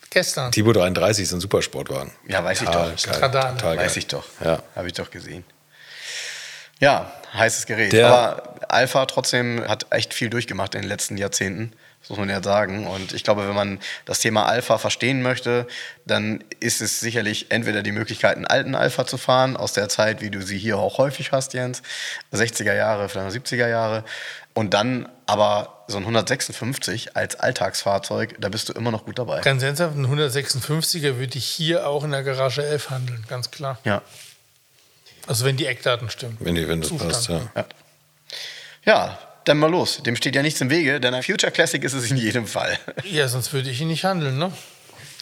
Gestern. 0.09 0.51
Tipo 0.51 0.73
33 0.73 1.23
ist 1.23 1.33
ein 1.33 1.39
Supersportwagen. 1.39 2.11
Ja, 2.27 2.43
weiß 2.43 2.61
ich 2.61 2.67
doch. 2.67 2.73
geil, 2.73 2.93
total 2.97 3.55
geil. 3.75 3.77
Weiß 3.77 3.95
ich 3.97 4.07
doch. 4.07 4.25
Ja. 4.43 4.61
Habe 4.75 4.87
ich 4.87 4.93
doch 4.93 5.09
gesehen. 5.09 5.43
Ja, 6.81 7.09
heißes 7.33 7.65
Gerät. 7.65 7.93
Der- 7.93 8.07
Aber 8.07 8.43
Alpha 8.67 9.05
trotzdem 9.05 9.63
hat 9.67 9.85
echt 9.91 10.13
viel 10.13 10.29
durchgemacht 10.29 10.75
in 10.75 10.81
den 10.81 10.89
letzten 10.89 11.15
Jahrzehnten. 11.17 11.71
Das 12.01 12.09
muss 12.09 12.17
man 12.17 12.29
ja 12.29 12.41
sagen. 12.41 12.87
Und 12.87 13.13
ich 13.13 13.23
glaube, 13.23 13.47
wenn 13.47 13.53
man 13.53 13.79
das 14.05 14.19
Thema 14.19 14.47
Alpha 14.47 14.79
verstehen 14.79 15.21
möchte, 15.21 15.67
dann 16.05 16.43
ist 16.59 16.81
es 16.81 16.99
sicherlich 16.99 17.51
entweder 17.51 17.83
die 17.83 17.91
Möglichkeit, 17.91 18.35
einen 18.37 18.47
alten 18.47 18.73
Alpha 18.73 19.05
zu 19.05 19.17
fahren, 19.17 19.55
aus 19.55 19.73
der 19.73 19.87
Zeit, 19.87 20.19
wie 20.19 20.31
du 20.31 20.41
sie 20.41 20.57
hier 20.57 20.79
auch 20.79 20.97
häufig 20.97 21.31
hast, 21.31 21.53
Jens, 21.53 21.83
60er 22.33 22.73
Jahre, 22.73 23.07
vielleicht 23.07 23.35
70er 23.35 23.67
Jahre. 23.67 24.03
Und 24.55 24.73
dann 24.73 25.07
aber 25.27 25.83
so 25.87 25.97
ein 25.97 26.03
156 26.03 27.15
als 27.15 27.35
Alltagsfahrzeug, 27.39 28.35
da 28.39 28.49
bist 28.49 28.69
du 28.69 28.73
immer 28.73 28.89
noch 28.89 29.05
gut 29.05 29.19
dabei. 29.19 29.41
Ganz 29.41 29.61
ernsthaft, 29.61 29.95
ein 29.95 30.07
156er 30.07 31.17
würde 31.19 31.37
ich 31.37 31.45
hier 31.45 31.87
auch 31.87 32.03
in 32.03 32.11
der 32.11 32.23
Garage 32.23 32.65
11 32.65 32.89
handeln, 32.89 33.23
ganz 33.29 33.51
klar. 33.51 33.77
Ja. 33.83 34.01
Also 35.27 35.45
wenn 35.45 35.57
die 35.57 35.65
Eckdaten 35.65 36.09
stimmen. 36.09 36.37
Wenn, 36.39 36.55
die, 36.55 36.67
wenn 36.67 36.81
das 36.81 36.89
Zustand. 36.89 37.11
passt, 37.11 37.29
ja. 37.29 37.41
Ja. 37.55 37.65
ja, 38.85 39.19
dann 39.45 39.57
mal 39.57 39.69
los. 39.69 40.01
Dem 40.03 40.15
steht 40.15 40.35
ja 40.35 40.41
nichts 40.41 40.61
im 40.61 40.69
Wege, 40.69 40.99
denn 40.99 41.13
ein 41.13 41.23
Future 41.23 41.51
Classic 41.51 41.83
ist 41.83 41.93
es 41.93 42.09
in 42.09 42.17
jedem 42.17 42.47
Fall. 42.47 42.77
Ja, 43.03 43.27
sonst 43.27 43.53
würde 43.53 43.69
ich 43.69 43.81
ihn 43.81 43.87
nicht 43.87 44.03
handeln, 44.03 44.37
ne? 44.37 44.51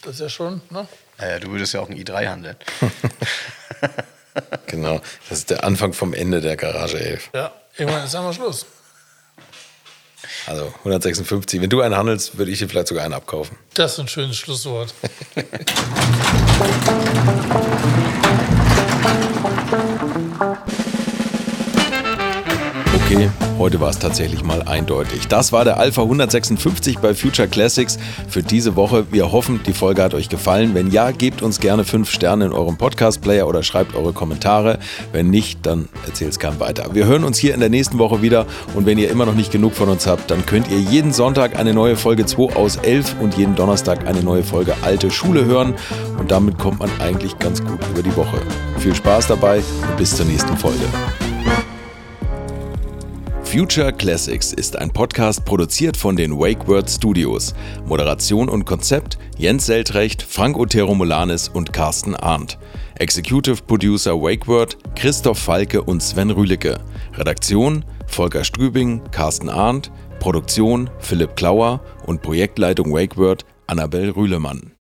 Das 0.04 0.16
ist 0.16 0.22
ja 0.22 0.30
schon, 0.30 0.62
ne? 0.70 0.88
Naja, 1.18 1.40
du 1.40 1.52
würdest 1.52 1.74
ja 1.74 1.82
auch 1.82 1.90
ein 1.90 1.98
i3 1.98 2.28
handeln. 2.28 2.56
Genau, 4.68 5.02
das 5.28 5.40
ist 5.40 5.50
der 5.50 5.64
Anfang 5.64 5.94
vom 5.94 6.14
Ende 6.14 6.40
der 6.40 6.56
Garage 6.56 7.00
11. 7.00 7.32
Ja, 7.34 7.52
irgendwann 7.78 8.06
ist 8.06 8.16
einmal 8.16 8.34
Schluss. 8.34 8.66
Also 10.46 10.74
156. 10.80 11.62
Wenn 11.62 11.70
du 11.70 11.82
einen 11.82 11.96
handelst, 11.96 12.38
würde 12.38 12.52
ich 12.52 12.60
dir 12.60 12.70
vielleicht 12.70 12.88
sogar 12.88 13.04
einen 13.04 13.14
abkaufen. 13.14 13.58
Das 13.74 13.94
ist 13.94 14.00
ein 14.00 14.08
schönes 14.08 14.38
Schlusswort. 14.38 14.94
heute 23.60 23.82
war 23.82 23.89
es 23.89 24.00
tatsächlich 24.00 24.43
mal 24.43 24.63
eindeutig. 24.63 25.28
Das 25.28 25.52
war 25.52 25.65
der 25.65 25.78
Alpha 25.78 26.02
156 26.02 27.00
bei 27.00 27.13
Future 27.13 27.48
Classics 27.48 28.00
für 28.28 28.41
diese 28.41 28.76
Woche. 28.76 29.06
Wir 29.12 29.32
hoffen, 29.32 29.60
die 29.65 29.74
Folge 29.74 30.02
hat 30.02 30.13
euch 30.13 30.30
gefallen. 30.30 30.74
Wenn 30.74 30.89
ja, 30.91 31.12
gebt 31.12 31.41
uns 31.41 31.60
gerne 31.60 31.84
5 31.84 32.10
Sterne 32.10 32.45
in 32.45 32.54
eurem 32.54 32.78
Podcast-Player 32.78 33.48
oder 33.48 33.62
schreibt 33.62 33.95
eure 33.95 34.13
Kommentare. 34.13 34.80
Wenn 35.12 35.30
nicht, 35.30 35.65
dann 35.65 35.89
erzählt 36.08 36.32
es 36.32 36.39
keinem 36.39 36.60
weiter. 36.60 36.93
Wir 36.93 37.06
hören 37.06 37.26
uns 37.26 37.38
hier 37.38 37.54
in 37.54 37.60
der 37.60 37.69
nächsten 37.69 38.00
Woche 38.00 38.22
wieder 38.22 38.45
und 38.74 38.86
wenn 38.86 38.98
ihr 38.98 39.12
immer 39.12 39.26
noch 39.26 39.36
nicht 39.36 39.52
genug 39.52 39.74
von 39.74 39.89
uns 39.89 40.08
habt, 40.08 40.32
dann 40.32 40.45
könnt 40.45 40.72
ihr 40.72 40.80
jeden 40.80 41.12
Sonntag 41.12 41.60
eine 41.60 41.74
neue 41.74 41.98
Folge 41.98 42.26
2 42.26 42.56
aus 42.56 42.78
11 42.78 43.17
und 43.19 43.36
jeden 43.36 43.56
Donnerstag 43.56 44.08
eine 44.08 44.24
neue 44.24 44.43
Folge 44.43 44.74
Alte 44.82 45.12
Schule 45.12 45.43
hören 45.43 45.76
und 46.17 46.32
damit 46.32 46.58
kommt 46.58 46.80
man 46.80 46.89
eigentlich 47.00 47.38
ganz 47.39 47.63
gut 47.63 47.80
über 47.91 48.02
die 48.02 48.15
Woche. 48.15 48.39
Viel 48.78 48.95
Spaß 48.95 49.28
dabei 49.28 49.58
und 49.58 49.98
bis 49.98 50.15
zur 50.15 50.26
nächsten 50.26 50.58
Folge. 50.58 50.86
Future 53.52 53.92
Classics 53.92 54.54
ist 54.54 54.76
ein 54.76 54.92
Podcast 54.92 55.44
produziert 55.44 55.98
von 55.98 56.16
den 56.16 56.38
WakeWord 56.38 56.88
Studios. 56.88 57.56
Moderation 57.84 58.48
und 58.48 58.64
Konzept 58.64 59.18
Jens 59.40 59.66
Seltrecht, 59.66 60.22
Frank 60.22 60.56
Otero 60.56 60.94
Molanis 60.94 61.48
und 61.48 61.74
Carsten 61.74 62.14
Arndt. 62.14 62.60
Executive 63.00 63.64
Producer 63.64 64.14
WakeWord 64.14 64.78
Christoph 64.96 65.40
Falke 65.40 65.82
und 65.82 66.04
Sven 66.04 66.30
Rühlicke. 66.30 66.80
Redaktion 67.16 67.84
Volker 68.06 68.44
Strübing, 68.44 69.02
Carsten 69.10 69.50
Arndt. 69.50 69.92
Produktion 70.20 70.88
Philipp 71.00 71.36
Klauer 71.36 71.82
und 72.06 72.22
Projektleitung 72.22 72.94
WakeWord 72.94 73.46
Annabel 73.66 74.12
Rühlemann. 74.12 74.74